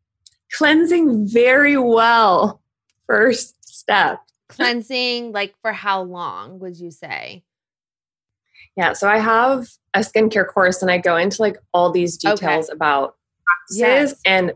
cleansing 0.52 1.26
very 1.28 1.76
well. 1.76 2.60
First 3.06 3.56
step. 3.66 4.20
Cleansing, 4.48 5.32
like 5.32 5.54
for 5.60 5.72
how 5.72 6.02
long 6.02 6.58
would 6.58 6.78
you 6.78 6.90
say? 6.90 7.44
Yeah, 8.76 8.92
so 8.92 9.08
I 9.08 9.18
have 9.18 9.68
a 9.94 10.00
skincare 10.00 10.46
course 10.46 10.82
and 10.82 10.90
I 10.90 10.98
go 10.98 11.16
into 11.16 11.42
like 11.42 11.56
all 11.74 11.90
these 11.90 12.16
details 12.16 12.68
okay. 12.68 12.72
about 12.72 13.16
practices. 13.44 13.78
Yes. 13.78 14.20
And 14.24 14.52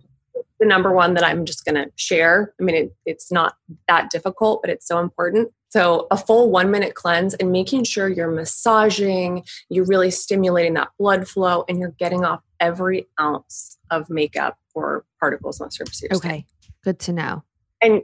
the 0.60 0.66
number 0.66 0.92
one 0.92 1.14
that 1.14 1.24
I'm 1.24 1.44
just 1.44 1.64
going 1.64 1.74
to 1.74 1.90
share, 1.96 2.54
I 2.60 2.62
mean, 2.62 2.76
it, 2.76 2.94
it's 3.04 3.32
not 3.32 3.56
that 3.88 4.10
difficult, 4.10 4.62
but 4.62 4.70
it's 4.70 4.86
so 4.86 5.00
important. 5.00 5.52
So, 5.72 6.06
a 6.10 6.18
full 6.18 6.50
one 6.50 6.70
minute 6.70 6.94
cleanse 6.94 7.32
and 7.32 7.50
making 7.50 7.84
sure 7.84 8.06
you're 8.06 8.30
massaging, 8.30 9.42
you're 9.70 9.86
really 9.86 10.10
stimulating 10.10 10.74
that 10.74 10.88
blood 10.98 11.26
flow, 11.26 11.64
and 11.66 11.78
you're 11.78 11.94
getting 11.98 12.26
off 12.26 12.42
every 12.60 13.08
ounce 13.18 13.78
of 13.90 14.10
makeup 14.10 14.58
or 14.74 15.06
particles 15.18 15.62
on 15.62 15.68
the 15.68 15.72
surface 15.72 16.02
of 16.02 16.10
your 16.10 16.18
skin. 16.18 16.30
Okay, 16.30 16.46
good 16.84 16.98
to 16.98 17.14
know. 17.14 17.42
And 17.80 18.02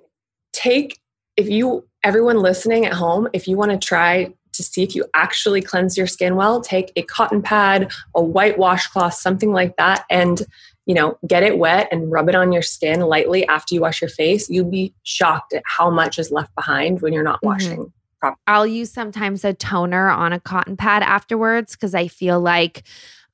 take, 0.55 0.99
if 1.37 1.51
you, 1.51 1.87
everyone 2.03 2.39
listening 2.39 2.87
at 2.87 2.95
home, 2.95 3.29
if 3.35 3.47
you 3.47 3.59
want 3.59 3.73
to 3.73 3.77
try 3.77 4.33
to 4.55 4.63
see 4.63 4.83
if 4.83 4.97
you 4.97 5.05
actually 5.13 5.61
cleanse 5.61 5.95
your 5.95 6.07
skin 6.07 6.37
well, 6.37 6.63
take 6.63 6.91
a 6.97 7.03
cotton 7.03 7.43
pad, 7.43 7.93
a 8.15 8.23
white 8.23 8.57
washcloth, 8.57 9.13
something 9.13 9.53
like 9.53 9.77
that, 9.77 10.07
and 10.09 10.47
you 10.89 10.95
know, 10.95 11.19
get 11.27 11.43
it 11.43 11.59
wet 11.59 11.87
and 11.93 12.11
rub 12.11 12.31
it 12.31 12.35
on 12.35 12.51
your 12.51 12.63
skin 12.63 13.01
lightly 13.03 13.47
after 13.47 13.75
you 13.75 13.83
wash 13.83 14.01
your 14.01 14.09
face. 14.09 14.49
you'd 14.49 14.71
be 14.71 14.95
shocked 15.03 15.53
at 15.53 15.63
how 15.67 15.91
much 15.91 16.19
is 16.19 16.33
left 16.33 16.53
behind 16.55 17.03
when 17.03 17.13
you're 17.13 17.23
not 17.23 17.37
mm-hmm. 17.37 17.47
washing. 17.47 17.93
properly. 18.19 18.41
I'll 18.47 18.67
use 18.67 18.91
sometimes 18.91 19.45
a 19.45 19.53
toner 19.53 20.09
on 20.09 20.33
a 20.33 20.41
cotton 20.41 20.79
pad 20.79 21.03
afterwards 21.03 21.73
because 21.73 21.95
I 21.95 22.09
feel 22.09 22.41
like 22.41 22.85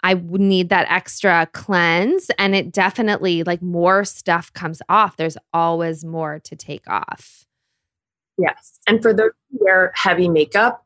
I 0.03 0.15
would 0.15 0.41
need 0.41 0.69
that 0.71 0.91
extra 0.91 1.49
cleanse. 1.53 2.29
And 2.39 2.57
it 2.57 2.73
definitely, 2.73 3.45
like, 3.45 3.63
more 3.63 4.05
stuff 4.05 4.53
comes 4.53 4.83
off. 4.89 5.17
There's 5.17 5.39
always 5.53 6.05
more 6.05 6.41
to 6.41 6.57
take 6.57 6.87
off. 6.89 7.47
Yes. 8.37 8.81
And 8.89 9.01
for 9.01 9.15
those 9.15 9.31
who 9.53 9.65
wear 9.65 9.93
heavy 9.95 10.29
makeup, 10.29 10.85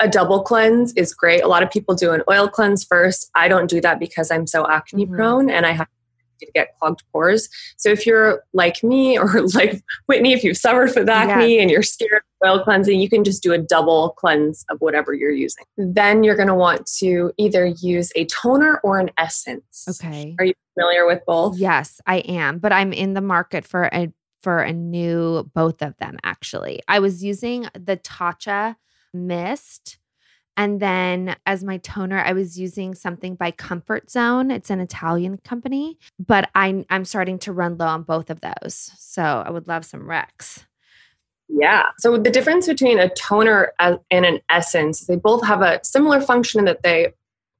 a 0.00 0.08
double 0.08 0.42
cleanse 0.42 0.92
is 0.94 1.14
great. 1.14 1.42
A 1.42 1.48
lot 1.48 1.62
of 1.62 1.70
people 1.70 1.94
do 1.94 2.12
an 2.12 2.22
oil 2.30 2.48
cleanse 2.48 2.84
first. 2.84 3.30
I 3.34 3.48
don't 3.48 3.68
do 3.68 3.80
that 3.80 3.98
because 4.00 4.30
I'm 4.30 4.46
so 4.46 4.66
acne 4.68 5.06
Mhm. 5.06 5.14
prone 5.16 5.50
and 5.50 5.66
I 5.66 5.72
have 5.72 5.86
to 6.40 6.46
get 6.54 6.76
clogged 6.80 7.02
pores. 7.12 7.48
So 7.76 7.88
if 7.90 8.04
you're 8.04 8.42
like 8.52 8.82
me 8.82 9.16
or 9.18 9.42
like 9.54 9.80
Whitney, 10.06 10.32
if 10.32 10.42
you've 10.42 10.56
suffered 10.56 10.92
with 10.96 11.08
acne 11.08 11.60
and 11.60 11.70
you're 11.70 11.82
scared 11.84 12.22
of 12.42 12.48
oil 12.48 12.64
cleansing, 12.64 12.98
you 13.00 13.08
can 13.08 13.22
just 13.22 13.42
do 13.44 13.52
a 13.52 13.58
double 13.58 14.10
cleanse 14.18 14.64
of 14.68 14.80
whatever 14.80 15.14
you're 15.14 15.30
using. 15.30 15.64
Then 15.76 16.24
you're 16.24 16.34
going 16.34 16.48
to 16.48 16.54
want 16.54 16.86
to 16.98 17.32
either 17.36 17.66
use 17.66 18.10
a 18.16 18.24
toner 18.24 18.80
or 18.82 18.98
an 18.98 19.10
essence. 19.18 19.86
Okay. 19.88 20.34
Are 20.40 20.44
you 20.46 20.54
familiar 20.74 21.06
with 21.06 21.20
both? 21.26 21.56
Yes, 21.58 22.00
I 22.06 22.16
am, 22.18 22.58
but 22.58 22.72
I'm 22.72 22.92
in 22.92 23.14
the 23.14 23.20
market 23.20 23.64
for 23.64 23.88
a 23.92 24.12
for 24.42 24.58
a 24.58 24.72
new 24.72 25.48
both 25.54 25.80
of 25.82 25.96
them 25.98 26.18
actually. 26.24 26.80
I 26.88 26.98
was 26.98 27.22
using 27.22 27.68
the 27.74 27.96
Tatcha 27.96 28.74
mist 29.14 29.98
and 30.56 30.80
then 30.80 31.36
as 31.46 31.64
my 31.64 31.78
toner 31.78 32.18
I 32.18 32.32
was 32.32 32.58
using 32.58 32.94
something 32.94 33.34
by 33.34 33.50
Comfort 33.50 34.10
Zone. 34.10 34.50
It's 34.50 34.70
an 34.70 34.80
Italian 34.80 35.38
company, 35.38 35.98
but 36.18 36.50
I 36.54 36.84
I'm 36.90 37.04
starting 37.04 37.38
to 37.40 37.52
run 37.52 37.78
low 37.78 37.86
on 37.86 38.02
both 38.02 38.30
of 38.30 38.40
those. 38.40 38.90
So 38.98 39.22
I 39.22 39.50
would 39.50 39.68
love 39.68 39.84
some 39.84 40.08
Rex. 40.08 40.66
Yeah. 41.48 41.84
So 41.98 42.16
the 42.16 42.30
difference 42.30 42.66
between 42.66 42.98
a 42.98 43.10
toner 43.10 43.72
and 43.78 43.98
an 44.10 44.40
essence, 44.48 45.06
they 45.06 45.16
both 45.16 45.44
have 45.44 45.62
a 45.62 45.80
similar 45.84 46.20
function 46.20 46.60
in 46.60 46.64
that 46.66 46.82
they 46.82 47.12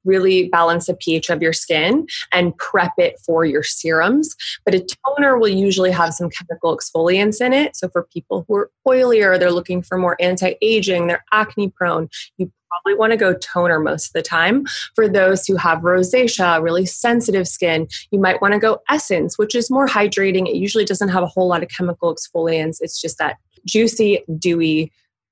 really 0.05 0.49
balance 0.49 0.87
the 0.87 0.95
pH 0.95 1.31
of 1.31 1.43
your 1.43 1.53
skin 1.53 2.07
and 2.33 2.57
prep 2.57 2.93
it 2.99 3.19
for 3.25 3.45
your 3.45 3.63
serums. 3.63 4.35
But 4.65 4.75
a 4.75 4.87
toner 5.07 5.39
will 5.39 5.49
usually 5.49 5.91
have 5.91 6.15
some 6.15 6.31
chemical 6.31 6.77
exfoliants 6.77 7.41
in 7.41 7.53
it. 7.53 7.77
So 7.77 7.89
for 7.89 8.05
people 8.13 8.45
who 8.49 8.57
are 8.57 8.71
oilier, 8.87 9.39
they're 9.39 9.51
looking 9.51 9.83
for 9.83 9.99
more 9.99 10.17
anti-aging, 10.21 11.07
they're 11.07 11.25
acne 11.33 11.69
prone, 11.71 12.09
you 12.39 12.51
probably 12.69 12.99
want 12.99 13.13
to 13.13 13.17
go 13.19 13.35
toner 13.35 13.79
most 13.79 14.09
of 14.09 14.13
the 14.15 14.23
time. 14.23 14.65
For 14.95 15.09
those 15.09 15.47
who 15.47 15.57
have 15.57 15.81
rosacea, 15.81 16.63
really 16.63 16.87
sensitive 16.87 17.47
skin, 17.47 17.87
you 18.11 18.19
might 18.19 18.41
want 18.41 18.55
to 18.55 18.59
go 18.59 18.81
essence, 18.89 19.39
which 19.39 19.55
is 19.55 19.71
more 19.71 19.87
hydrating. 19.87 20.49
It 20.49 20.57
usually 20.57 20.87
doesn't 20.87 21.11
have 21.11 21.23
a 21.23 21.27
whole 21.27 21.49
lot 21.49 21.63
of 21.63 21.69
chemical 21.69 22.15
exfoliants. 22.15 22.79
It's 22.81 23.01
just 23.01 23.19
that 23.19 23.37
juicy, 23.67 24.25
dewy 24.39 24.91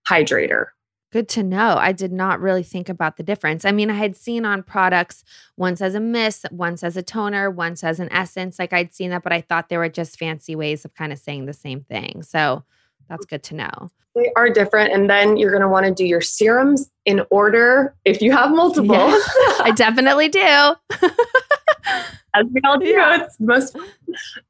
hydrator. 0.09 0.66
Good 1.12 1.29
to 1.31 1.42
know. 1.42 1.77
I 1.77 1.90
did 1.92 2.12
not 2.12 2.40
really 2.40 2.62
think 2.62 2.88
about 2.88 3.16
the 3.16 3.25
difference. 3.25 3.64
I 3.64 3.73
mean, 3.73 3.90
I 3.90 3.94
had 3.94 4.16
seen 4.16 4.44
on 4.44 4.62
products 4.62 5.25
once 5.57 5.81
as 5.81 5.96
a 5.96 6.01
mist, 6.01 6.46
once 6.53 6.85
as 6.85 6.96
a 6.96 7.03
toner, 7.03 7.51
once 7.51 7.83
as 7.83 7.99
an 7.99 8.12
essence. 8.12 8.59
Like 8.61 8.73
I'd 8.73 8.94
seen 8.94 9.11
that, 9.11 9.25
but 9.25 9.33
I 9.33 9.40
thought 9.40 9.68
they 9.68 9.77
were 9.77 9.88
just 9.88 10.18
fancy 10.18 10.55
ways 10.55 10.85
of 10.85 10.94
kind 10.94 11.12
of 11.12 11.18
saying 11.18 11.46
the 11.46 11.53
same 11.53 11.81
thing. 11.81 12.23
So 12.23 12.64
that's 13.09 13.27
good 13.27 13.42
to 13.44 13.57
know. 13.57 13.90
They 14.14 14.31
are 14.37 14.51
different. 14.51 14.92
And 14.92 15.11
then 15.11 15.37
you're 15.37 15.51
going 15.51 15.62
to 15.62 15.68
want 15.68 15.87
to 15.87 15.92
do 15.92 16.05
your 16.05 16.20
serums 16.20 16.90
in 17.05 17.23
order 17.31 17.94
if 18.05 18.23
you 18.23 18.33
have 18.33 18.51
multiple. 18.51 18.94
Yeah. 18.94 19.18
I 19.61 19.73
definitely 19.77 20.29
do. 20.29 20.75
As 22.35 22.47
we 22.53 22.61
all 22.64 22.79
do. 22.79 22.87
Yeah. 22.87 23.25
It's 23.25 23.40
most, 23.40 23.77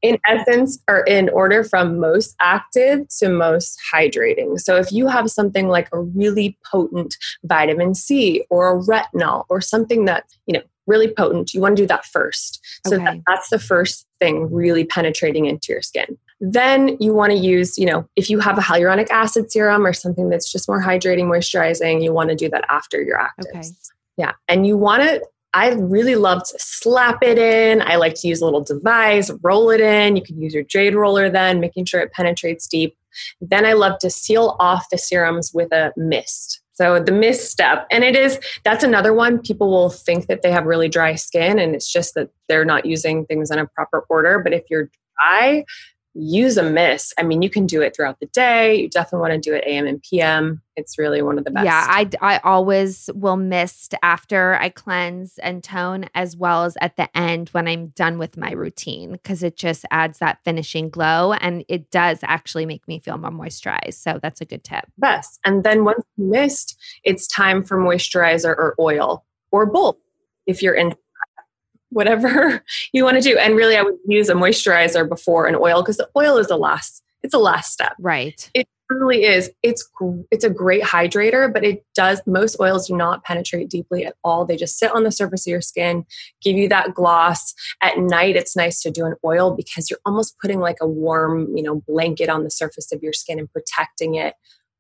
in 0.03 0.19
essence, 0.27 0.79
or 0.87 1.01
in 1.01 1.31
order 1.31 1.64
from 1.64 1.99
most 1.99 2.37
active 2.38 3.09
to 3.19 3.29
most 3.31 3.79
hydrating. 3.93 4.61
So 4.61 4.77
if 4.77 4.93
you 4.93 5.07
have 5.07 5.31
something 5.31 5.69
like 5.69 5.88
a 5.93 6.01
really 6.01 6.59
potent 6.71 7.16
vitamin 7.45 7.95
C 7.95 8.45
or 8.51 8.79
a 8.79 8.83
retinol 8.83 9.45
or 9.49 9.62
something 9.62 10.05
that's, 10.05 10.38
you 10.47 10.53
know, 10.55 10.62
really 10.87 11.09
potent, 11.09 11.55
you 11.55 11.61
want 11.61 11.77
to 11.77 11.83
do 11.83 11.87
that 11.87 12.05
first. 12.05 12.61
So 12.87 12.97
Okay. 12.97 13.05
that, 13.05 13.16
that's 13.27 13.49
the 13.49 13.59
first 13.59 14.07
thing 14.21 14.53
really 14.53 14.85
penetrating 14.85 15.47
into 15.47 15.73
your 15.73 15.83
skin. 15.83 16.19
Then 16.40 16.97
you 17.01 17.14
want 17.14 17.33
to 17.33 17.38
use, 17.38 17.79
you 17.79 17.87
know, 17.87 18.07
if 18.16 18.29
you 18.29 18.40
have 18.40 18.59
a 18.59 18.62
hyaluronic 18.62 19.09
acid 19.11 19.53
serum 19.53 19.87
or 19.87 19.93
something 19.93 20.29
that's 20.31 20.51
just 20.51 20.69
more 20.69 20.83
hydrating, 20.83 21.25
moisturizing, 21.25 22.03
you 22.03 22.12
want 22.12 22.31
to 22.31 22.35
do 22.35 22.49
that 22.51 22.64
after 22.69 23.01
your 23.03 23.19
actives. 23.19 23.57
Okay. 23.57 23.69
Yeah. 24.16 24.33
And 24.49 24.66
you 24.66 24.77
want 24.77 25.03
to, 25.03 25.23
I 25.53 25.71
really 25.71 26.15
love 26.15 26.45
to 26.45 26.59
slap 26.59 27.23
it 27.23 27.39
in. 27.39 27.83
I 27.83 27.97
like 27.97 28.15
to 28.17 28.29
use 28.29 28.41
a 28.41 28.45
little 28.45 28.63
device, 28.63 29.31
roll 29.43 29.71
it 29.71 29.81
in. 29.81 30.17
You 30.17 30.23
can 30.23 30.41
use 30.41 30.55
your 30.55 30.63
jade 30.63 30.95
roller 30.95 31.29
then, 31.29 31.61
making 31.61 31.87
sure 31.87 32.01
it 32.01 32.13
penetrates 32.13 32.67
deep. 32.67 32.97
Then 33.41 33.67
I 33.67 33.73
love 33.73 33.99
to 34.01 34.11
seal 34.11 34.57
off 34.61 34.87
the 34.91 34.99
serums 34.99 35.53
with 35.53 35.73
a 35.73 35.93
mist. 35.97 36.61
So 36.73 36.99
the 36.99 37.13
mist 37.13 37.51
step, 37.51 37.87
and 37.91 38.03
it 38.05 38.17
is 38.17 38.39
that's 38.65 38.85
another 38.85 39.13
one. 39.13 39.41
People 39.41 39.71
will 39.71 39.91
think 39.91 40.29
that 40.29 40.41
they 40.41 40.51
have 40.51 40.65
really 40.65 40.89
dry 40.89 41.15
skin, 41.15 41.59
and 41.59 41.75
it's 41.75 41.93
just 41.93 42.15
that 42.15 42.31
they're 42.49 42.65
not 42.65 42.87
using 42.87 43.27
things 43.27 43.51
in 43.51 43.59
a 43.59 43.67
proper 43.67 44.07
order. 44.09 44.39
But 44.39 44.55
if 44.55 44.63
you're 44.71 44.89
dry, 45.19 45.65
use 46.14 46.57
a 46.57 46.62
mist. 46.62 47.14
I 47.18 47.23
mean, 47.23 47.42
you 47.42 47.51
can 47.51 47.66
do 47.66 47.83
it 47.83 47.94
throughout 47.94 48.18
the 48.20 48.27
day. 48.27 48.75
You 48.81 48.88
definitely 48.88 49.29
want 49.29 49.42
to 49.42 49.51
do 49.51 49.55
it 49.55 49.64
AM 49.66 49.87
and 49.87 50.03
PM. 50.03 50.61
It's 50.77 50.99
really 50.99 51.23
one 51.23 51.38
of 51.38 51.44
the 51.44 51.51
best. 51.51 51.64
Yeah, 51.64 51.87
I, 51.88 52.09
I 52.20 52.38
always 52.42 53.09
will 53.14 53.37
mist 53.37 53.94
after 54.03 54.55
I 54.55 54.70
cleanse 54.70 55.38
and 55.38 55.62
tone, 55.62 56.07
as 56.14 56.37
well 56.37 56.64
as 56.64 56.77
at 56.81 56.96
the 56.96 57.14
end 57.16 57.51
when 57.51 57.68
I'm 57.68 57.88
done 57.88 58.18
with 58.18 58.37
my 58.37 58.51
routine, 58.53 59.12
because 59.12 59.42
it 59.42 59.57
just 59.57 59.85
adds 59.90 60.18
that 60.18 60.42
finishing 60.44 60.90
glow 60.90 61.35
and 61.35 61.64
it 61.68 61.90
does 61.90 62.18
actually 62.23 62.66
make 62.66 62.87
me 62.88 62.99
feel 62.99 63.18
more 63.18 63.31
moisturized. 63.31 63.94
So 63.94 64.18
that's 64.20 64.40
a 64.40 64.44
good 64.44 64.64
tip. 64.64 64.87
best. 64.99 65.38
And 65.44 65.62
then 65.64 65.85
once 65.85 66.05
you 66.16 66.27
mist, 66.27 66.77
it's 67.05 67.27
time 67.27 67.62
for 67.62 67.79
moisturizer 67.79 68.51
or 68.51 68.75
oil 68.79 69.25
or 69.53 69.66
both 69.66 69.96
if 70.46 70.62
you're 70.62 70.75
in 70.75 70.94
whatever 71.90 72.62
you 72.92 73.05
want 73.05 73.16
to 73.16 73.22
do. 73.22 73.38
And 73.38 73.57
really, 73.57 73.76
I 73.76 73.83
would 73.83 73.98
use 74.07 74.29
a 74.29 74.35
moisturizer 74.35 75.09
before 75.09 75.46
an 75.46 75.57
oil 75.57 75.83
because 75.83 75.98
the 75.98 76.09
oil 76.16 76.38
is 76.38 76.48
the 76.48 76.57
last. 76.57 77.03
It's 77.22 77.33
the 77.33 77.38
last 77.38 77.72
step. 77.72 77.94
Right. 77.98 78.50
It 78.55 78.66
truly 78.90 79.24
is. 79.24 79.50
It's 79.62 79.88
it's 80.31 80.44
a 80.44 80.50
great 80.50 80.83
hydrator, 80.83 81.53
but 81.53 81.64
it 81.64 81.85
does. 81.94 82.20
Most 82.26 82.57
oils 82.61 82.88
do 82.88 82.96
not 82.96 83.24
penetrate 83.24 83.68
deeply 83.68 84.07
at 84.07 84.14
all. 84.24 84.44
They 84.44 84.57
just 84.57 84.79
sit 84.79 84.90
on 84.92 85.05
the 85.05 85.12
surface 85.12 85.46
of 85.46 85.50
your 85.50 85.61
skin, 85.61 86.07
give 86.42 86.57
you 86.57 86.68
that 86.70 86.94
gloss. 86.94 87.55
At 87.83 87.98
night, 87.98 88.37
it's 88.37 88.57
nice 88.57 88.81
to 88.83 88.90
do 88.90 89.05
an 89.05 89.14
oil 89.24 89.55
because 89.55 89.90
you're 89.90 90.00
almost 90.07 90.38
putting 90.40 90.61
like 90.61 90.79
a 90.81 90.88
warm, 90.88 91.55
you 91.55 91.62
know, 91.62 91.83
blanket 91.87 92.29
on 92.29 92.42
the 92.42 92.50
surface 92.50 92.90
of 92.90 93.03
your 93.03 93.12
skin 93.12 93.38
and 93.38 93.53
protecting 93.53 94.14
it 94.14 94.35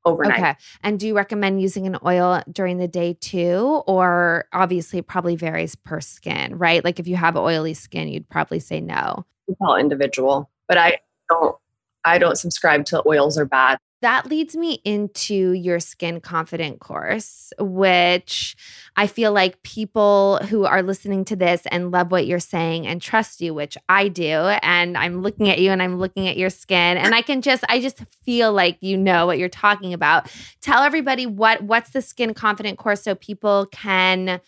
overnight. 0.04 0.38
Okay. 0.38 0.56
And 0.82 0.98
do 0.98 1.06
you 1.06 1.16
recommend 1.16 1.60
using 1.60 1.86
an 1.86 1.96
oil 2.04 2.42
during 2.50 2.78
the 2.78 2.88
day 2.88 3.14
too? 3.14 3.82
Or 3.86 4.46
obviously, 4.52 4.98
it 4.98 5.06
probably 5.06 5.36
varies 5.36 5.74
per 5.74 6.00
skin, 6.00 6.56
right? 6.58 6.84
Like 6.84 6.98
if 6.98 7.06
you 7.06 7.16
have 7.16 7.36
oily 7.36 7.74
skin, 7.74 8.08
you'd 8.08 8.28
probably 8.28 8.60
say 8.60 8.80
no. 8.80 9.24
It's 9.48 9.58
all 9.60 9.76
individual, 9.76 10.50
but 10.68 10.78
I 10.78 10.98
don't. 11.28 11.56
I 12.04 12.18
don't 12.18 12.36
subscribe 12.36 12.84
to 12.86 13.02
oils 13.06 13.38
are 13.38 13.44
bad. 13.44 13.78
That 14.02 14.30
leads 14.30 14.56
me 14.56 14.80
into 14.82 15.52
your 15.52 15.78
skin 15.78 16.20
confident 16.20 16.80
course, 16.80 17.52
which 17.58 18.56
I 18.96 19.06
feel 19.06 19.30
like 19.30 19.62
people 19.62 20.38
who 20.48 20.64
are 20.64 20.82
listening 20.82 21.26
to 21.26 21.36
this 21.36 21.66
and 21.70 21.90
love 21.90 22.10
what 22.10 22.26
you're 22.26 22.38
saying 22.38 22.86
and 22.86 23.02
trust 23.02 23.42
you, 23.42 23.52
which 23.52 23.76
I 23.90 24.08
do. 24.08 24.24
And 24.62 24.96
I'm 24.96 25.20
looking 25.20 25.50
at 25.50 25.58
you 25.58 25.70
and 25.70 25.82
I'm 25.82 25.98
looking 25.98 26.28
at 26.28 26.38
your 26.38 26.48
skin 26.48 26.96
and 26.96 27.14
I 27.14 27.20
can 27.20 27.42
just, 27.42 27.62
I 27.68 27.78
just 27.78 28.02
feel 28.24 28.54
like 28.54 28.78
you 28.80 28.96
know 28.96 29.26
what 29.26 29.38
you're 29.38 29.50
talking 29.50 29.92
about. 29.92 30.34
Tell 30.62 30.82
everybody 30.82 31.26
what, 31.26 31.60
what's 31.62 31.90
the 31.90 32.00
skin 32.00 32.32
confident 32.32 32.78
course 32.78 33.02
so 33.02 33.14
people 33.14 33.66
can, 33.66 34.40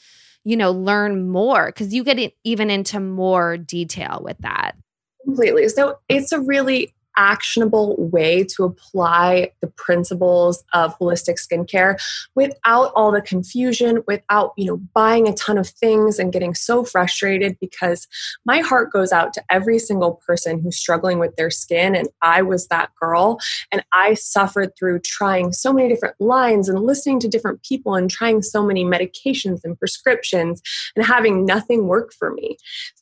you 0.44 0.56
know, 0.56 0.70
learn 0.70 1.28
more 1.28 1.66
because 1.66 1.92
you 1.92 2.04
get 2.04 2.32
even 2.42 2.70
into 2.70 3.00
more 3.00 3.58
detail 3.58 4.22
with 4.24 4.38
that. 4.38 4.76
Completely. 5.24 5.68
So 5.68 5.98
it's 6.08 6.32
a 6.32 6.40
really 6.40 6.94
actionable 7.16 7.96
way 7.98 8.44
to 8.44 8.64
apply 8.64 9.50
the 9.60 9.68
principles 9.68 10.64
of 10.72 10.98
holistic 10.98 11.36
skincare 11.38 11.96
without 12.34 12.92
all 12.94 13.12
the 13.12 13.22
confusion 13.22 14.02
without 14.06 14.52
you 14.56 14.66
know 14.66 14.76
buying 14.94 15.28
a 15.28 15.34
ton 15.34 15.58
of 15.58 15.68
things 15.68 16.18
and 16.18 16.32
getting 16.32 16.54
so 16.54 16.84
frustrated 16.84 17.56
because 17.60 18.08
my 18.44 18.60
heart 18.60 18.92
goes 18.92 19.12
out 19.12 19.32
to 19.32 19.42
every 19.50 19.78
single 19.78 20.14
person 20.26 20.60
who's 20.60 20.76
struggling 20.76 21.18
with 21.18 21.34
their 21.36 21.50
skin 21.50 21.94
and 21.94 22.08
I 22.22 22.42
was 22.42 22.68
that 22.68 22.90
girl. 23.00 23.38
And 23.70 23.84
I 23.92 24.14
suffered 24.14 24.72
through 24.78 25.00
trying 25.00 25.52
so 25.52 25.72
many 25.72 25.88
different 25.88 26.20
lines 26.20 26.68
and 26.68 26.80
listening 26.80 27.20
to 27.20 27.28
different 27.28 27.62
people 27.62 27.94
and 27.94 28.10
trying 28.10 28.42
so 28.42 28.64
many 28.64 28.84
medications 28.84 29.60
and 29.64 29.78
prescriptions 29.78 30.62
and 30.96 31.04
having 31.04 31.44
nothing 31.44 31.86
work 31.86 32.12
for 32.12 32.32
me. 32.32 32.56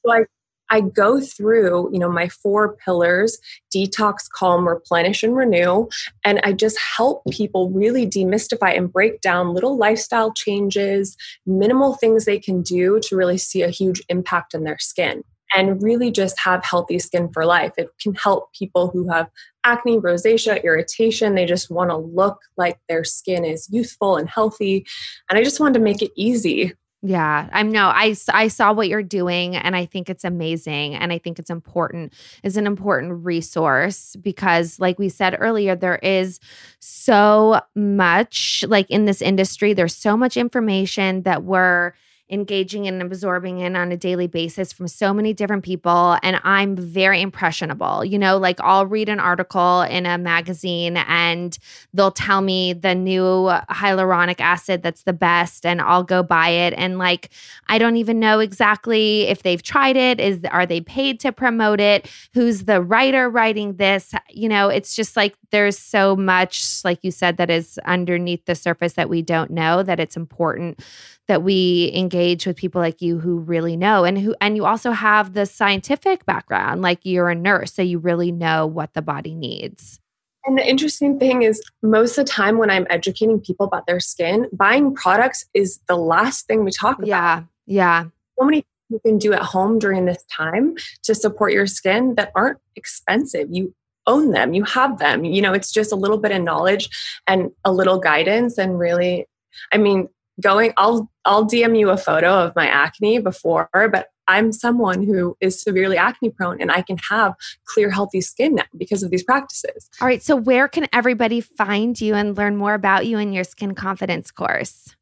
So 0.05 0.13
I 0.13 0.25
I 0.71 0.81
go 0.81 1.21
through, 1.21 1.91
you 1.93 1.99
know, 1.99 2.11
my 2.11 2.29
four 2.29 2.77
pillars 2.77 3.39
detox, 3.75 4.29
calm, 4.33 4.67
replenish, 4.69 5.23
and 5.23 5.37
renew. 5.37 5.89
And 6.25 6.41
I 6.43 6.53
just 6.53 6.79
help 6.79 7.23
people 7.31 7.71
really 7.71 8.07
demystify 8.07 8.77
and 8.77 8.93
break 8.93 9.21
down 9.21 9.55
little 9.55 9.77
lifestyle 9.77 10.33
changes, 10.33 11.17
minimal 11.47 11.95
things 11.95 12.25
they 12.25 12.39
can 12.39 12.63
do 12.63 13.01
to 13.05 13.17
really 13.17 13.39
see 13.39 13.63
a 13.63 13.71
huge 13.71 14.03
impact 14.09 14.55
on 14.55 14.65
their 14.65 14.79
skin 14.79 15.23
and 15.55 15.83
really 15.83 16.11
just 16.11 16.39
have 16.39 16.65
healthy 16.65 16.99
skin 16.99 17.29
for 17.33 17.45
life. 17.45 17.73
It 17.77 17.91
can 18.01 18.15
help 18.15 18.53
people 18.53 18.89
who 18.89 19.09
have 19.09 19.29
acne, 19.65 19.99
rosacea, 19.99 20.63
irritation. 20.63 21.35
They 21.35 21.47
just 21.47 21.71
want 21.71 21.91
to 21.91 21.97
look 21.97 22.39
like 22.57 22.79
their 22.89 23.05
skin 23.05 23.45
is 23.45 23.69
youthful 23.71 24.17
and 24.17 24.29
healthy. 24.29 24.87
And 25.29 25.39
I 25.39 25.43
just 25.43 25.61
wanted 25.61 25.75
to 25.75 25.85
make 25.85 26.03
it 26.03 26.13
easy. 26.17 26.73
Yeah, 27.03 27.49
I'm 27.51 27.73
no, 27.73 27.87
I, 27.89 28.15
I 28.29 28.49
saw 28.49 28.75
what 28.75 28.89
you're 28.89 29.03
doing 29.03 29.57
and 29.57 29.75
I 29.75 29.87
think 29.87 30.11
it's 30.11 30.25
amazing. 30.25 30.95
And 30.95 31.13
I 31.15 31.19
think 31.19 31.39
it's 31.39 31.49
important, 31.49 32.13
is 32.43 32.59
an 32.59 32.67
important 32.67 33.25
resource 33.25 34.17
because, 34.17 34.79
like 34.79 34.99
we 34.99 35.09
said 35.09 35.35
earlier, 35.41 35.75
there 35.75 35.97
is 36.03 36.41
so 36.79 37.61
much, 37.75 38.65
like 38.69 38.91
in 38.91 39.07
this 39.07 39.23
industry, 39.23 39.73
there's 39.73 39.97
so 39.97 40.15
much 40.15 40.37
information 40.37 41.23
that 41.23 41.43
we're 41.43 41.95
engaging 42.31 42.87
and 42.87 43.03
absorbing 43.03 43.59
in 43.59 43.75
on 43.75 43.91
a 43.91 43.97
daily 43.97 44.27
basis 44.27 44.73
from 44.73 44.87
so 44.87 45.13
many 45.13 45.35
different 45.35 45.65
people. 45.65 46.17
And 46.23 46.41
I'm 46.45 46.77
very 46.77 47.21
impressionable. 47.21 48.05
You 48.05 48.19
know, 48.19 48.39
like 48.39 48.61
I'll 48.61 48.87
read 48.87 49.09
an 49.09 49.19
article 49.19 49.83
in 49.83 50.07
a 50.07 50.17
magazine 50.17 50.97
and 50.97 51.59
they'll 51.93 52.13
tell 52.13 52.41
me 52.41 52.73
the 52.73 52.95
new 52.95 53.51
hyaluronic 53.71 54.41
acid 54.41 54.83
that's 54.83 55.03
the 55.03 55.13
best, 55.13 55.67
and 55.67 55.81
I'll 55.81 56.05
go 56.05 56.23
buy 56.23 56.49
it. 56.49 56.75
And 56.77 56.99
like, 56.99 57.31
I 57.69 57.79
don't 57.79 57.97
even 57.97 58.21
know 58.21 58.39
exactly 58.39 59.23
if 59.23 59.43
they've 59.43 59.63
tried 59.63 59.97
it. 59.97 60.21
Is 60.21 60.45
are 60.51 60.67
they 60.67 60.81
paid 60.81 61.19
to 61.21 61.33
promote 61.33 61.81
it? 61.81 62.09
Who's 62.35 62.65
the 62.65 62.81
writer 62.81 63.29
writing 63.29 63.77
this? 63.77 64.15
You 64.29 64.49
know, 64.49 64.69
it's 64.69 64.95
just 64.95 65.17
like 65.17 65.35
there's 65.51 65.79
so 65.79 66.15
much, 66.15 66.85
like 66.85 67.01
you 67.03 67.11
said, 67.11 67.39
that 67.39 67.51
is 67.51 67.79
underneath 67.85 68.45
the 68.45 68.55
surface 68.55 68.93
that 68.93 69.09
we 69.09 69.23
don't 69.23 69.51
know 69.51 69.83
that 69.83 69.99
it's 69.99 70.17
important 70.17 70.81
that 71.27 71.43
we 71.45 71.93
engage 71.95 72.20
with 72.47 72.57
people 72.57 72.81
like 72.81 73.01
you 73.01 73.19
who 73.19 73.39
really 73.39 73.77
know 73.77 74.05
and 74.05 74.19
who 74.19 74.35
and 74.41 74.57
you 74.57 74.65
also 74.65 74.91
have 74.93 75.33
the 75.33 75.47
scientific 75.47 76.25
background 76.27 76.83
like 76.83 77.01
you're 77.03 77.29
a 77.29 77.35
nurse 77.35 77.73
so 77.73 77.83
you 77.83 77.99
really 77.99 78.31
know 78.31 78.67
what 78.67 78.93
the 78.95 79.03
body 79.03 79.35
needs. 79.35 79.99
And 80.47 80.57
the 80.57 80.67
interesting 80.67 81.19
thing 81.19 81.43
is 81.43 81.63
most 81.83 82.17
of 82.17 82.27
the 82.27 82.33
time 82.33 82.59
when 82.59 82.71
i'm 82.71 82.87
educating 82.91 83.41
people 83.41 83.67
about 83.67 83.87
their 83.87 84.01
skin 84.01 84.49
buying 84.53 84.95
products 84.95 85.47
is 85.55 85.81
the 85.89 85.97
last 85.97 86.47
thing 86.47 86.65
we 86.65 86.71
talk 86.71 86.99
about. 86.99 87.09
Yeah 87.09 87.43
yeah. 87.67 88.05
So 88.39 88.45
many 88.45 88.59
things 88.63 88.67
you 88.89 89.01
can 89.05 89.19
do 89.19 89.33
at 89.33 89.43
home 89.43 89.79
during 89.79 90.05
this 90.05 90.25
time 90.35 90.75
to 91.05 91.15
support 91.15 91.53
your 91.53 91.67
skin 91.67 92.15
that 92.17 92.33
aren't 92.35 92.59
expensive. 92.77 93.49
You 93.51 93.75
own 94.07 94.31
them 94.33 94.55
you 94.55 94.65
have 94.65 94.99
them. 94.99 95.25
You 95.25 95.43
know 95.43 95.53
it's 95.53 95.73
just 95.73 95.93
a 95.93 95.97
little 95.97 96.19
bit 96.19 96.33
of 96.33 96.43
knowledge 96.43 96.89
and 97.27 97.51
a 97.65 97.73
little 97.73 97.99
guidance 97.99 98.59
and 98.59 98.79
really 98.79 99.27
i 99.73 99.79
mean 99.79 100.09
going 100.41 100.73
I'll 100.77 101.11
I'll 101.25 101.47
DM 101.47 101.79
you 101.79 101.91
a 101.91 101.97
photo 101.97 102.45
of 102.45 102.55
my 102.57 102.67
acne 102.67 103.19
before, 103.19 103.69
but 103.73 104.09
I'm 104.29 104.53
someone 104.53 105.03
who 105.03 105.37
is 105.41 105.61
severely 105.61 105.97
acne 105.97 106.31
prone 106.31 106.61
and 106.61 106.71
I 106.71 106.83
can 106.83 106.99
have 106.99 107.35
clear 107.65 107.91
healthy 107.91 108.21
skin 108.21 108.55
now 108.55 108.65
because 108.77 109.03
of 109.03 109.11
these 109.11 109.25
practices. 109.25 109.91
All 110.01 110.07
right, 110.07 110.23
so 110.23 110.37
where 110.37 110.69
can 110.69 110.87
everybody 110.93 111.41
find 111.41 112.01
you 112.01 112.15
and 112.15 112.37
learn 112.37 112.57
more 112.57 112.75
about 112.75 113.07
you 113.07 113.19
and 113.19 113.35
your 113.35 113.45
skin 113.45 113.75
confidence 113.75 114.31
course? 114.31 114.95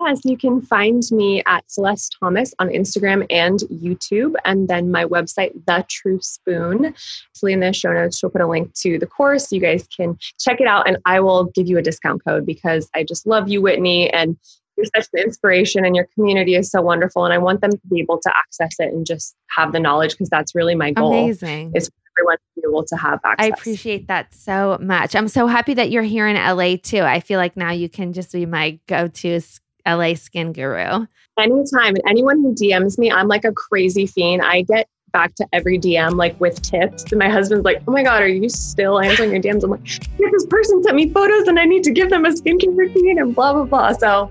Yes, 0.00 0.20
you 0.24 0.36
can 0.36 0.60
find 0.60 1.02
me 1.12 1.42
at 1.46 1.70
Celeste 1.70 2.16
Thomas 2.18 2.52
on 2.58 2.68
Instagram 2.68 3.24
and 3.30 3.60
YouTube, 3.72 4.34
and 4.44 4.68
then 4.68 4.90
my 4.90 5.04
website, 5.04 5.52
The 5.66 5.86
True 5.88 6.20
Spoon. 6.20 6.86
Actually, 6.86 7.52
in 7.52 7.60
the 7.60 7.72
show 7.72 7.92
notes, 7.92 8.18
she'll 8.18 8.28
put 8.28 8.40
a 8.40 8.46
link 8.46 8.74
to 8.74 8.98
the 8.98 9.06
course. 9.06 9.52
You 9.52 9.60
guys 9.60 9.86
can 9.96 10.18
check 10.38 10.60
it 10.60 10.66
out, 10.66 10.88
and 10.88 10.98
I 11.06 11.20
will 11.20 11.44
give 11.54 11.68
you 11.68 11.78
a 11.78 11.82
discount 11.82 12.24
code 12.24 12.44
because 12.44 12.90
I 12.94 13.04
just 13.04 13.24
love 13.26 13.48
you, 13.48 13.62
Whitney, 13.62 14.10
and 14.12 14.36
you're 14.76 14.86
such 14.96 15.08
an 15.12 15.22
inspiration 15.22 15.84
and 15.84 15.94
your 15.94 16.06
community 16.14 16.54
is 16.54 16.70
so 16.70 16.80
wonderful 16.82 17.24
and 17.24 17.32
i 17.32 17.38
want 17.38 17.60
them 17.60 17.70
to 17.70 17.80
be 17.90 18.00
able 18.00 18.18
to 18.18 18.30
access 18.36 18.74
it 18.78 18.92
and 18.92 19.06
just 19.06 19.34
have 19.50 19.72
the 19.72 19.80
knowledge 19.80 20.12
because 20.12 20.28
that's 20.28 20.54
really 20.54 20.74
my 20.74 20.90
goal 20.90 21.12
amazing 21.12 21.72
is 21.74 21.88
for 21.88 21.94
everyone 22.18 22.36
to 22.36 22.60
be 22.60 22.62
able 22.68 22.84
to 22.84 22.96
have 22.96 23.20
access 23.24 23.44
i 23.44 23.48
appreciate 23.48 24.08
that 24.08 24.32
so 24.34 24.78
much 24.80 25.14
i'm 25.14 25.28
so 25.28 25.46
happy 25.46 25.74
that 25.74 25.90
you're 25.90 26.02
here 26.02 26.26
in 26.26 26.36
la 26.36 26.76
too 26.82 27.02
i 27.02 27.20
feel 27.20 27.38
like 27.38 27.56
now 27.56 27.70
you 27.70 27.88
can 27.88 28.12
just 28.12 28.32
be 28.32 28.46
my 28.46 28.78
go-to 28.86 29.40
la 29.86 30.14
skin 30.14 30.52
guru 30.52 31.06
anytime 31.38 31.94
and 31.94 32.02
anyone 32.08 32.40
who 32.40 32.54
dms 32.54 32.98
me 32.98 33.10
i'm 33.10 33.28
like 33.28 33.44
a 33.44 33.52
crazy 33.52 34.06
fiend 34.06 34.42
i 34.42 34.62
get 34.62 34.88
back 35.14 35.34
to 35.36 35.46
every 35.54 35.78
DM 35.78 36.16
like 36.16 36.38
with 36.40 36.60
tips. 36.60 37.04
And 37.04 37.18
my 37.18 37.30
husband's 37.30 37.64
like, 37.64 37.80
oh 37.88 37.92
my 37.92 38.02
God, 38.02 38.20
are 38.20 38.28
you 38.28 38.48
still 38.50 39.00
answering 39.00 39.30
your 39.30 39.40
DMs? 39.40 39.62
I'm 39.62 39.70
like, 39.70 39.86
yeah, 40.18 40.28
this 40.30 40.44
person 40.46 40.82
sent 40.82 40.96
me 40.96 41.08
photos 41.08 41.46
and 41.48 41.58
I 41.58 41.64
need 41.64 41.84
to 41.84 41.92
give 41.92 42.10
them 42.10 42.26
a 42.26 42.30
skincare 42.30 42.76
routine 42.76 43.18
and 43.18 43.34
blah, 43.34 43.52
blah, 43.54 43.64
blah. 43.64 43.92
So 43.92 44.30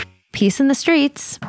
Peace 0.31 0.59
in 0.59 0.67
the 0.67 0.75
streets. 0.75 1.39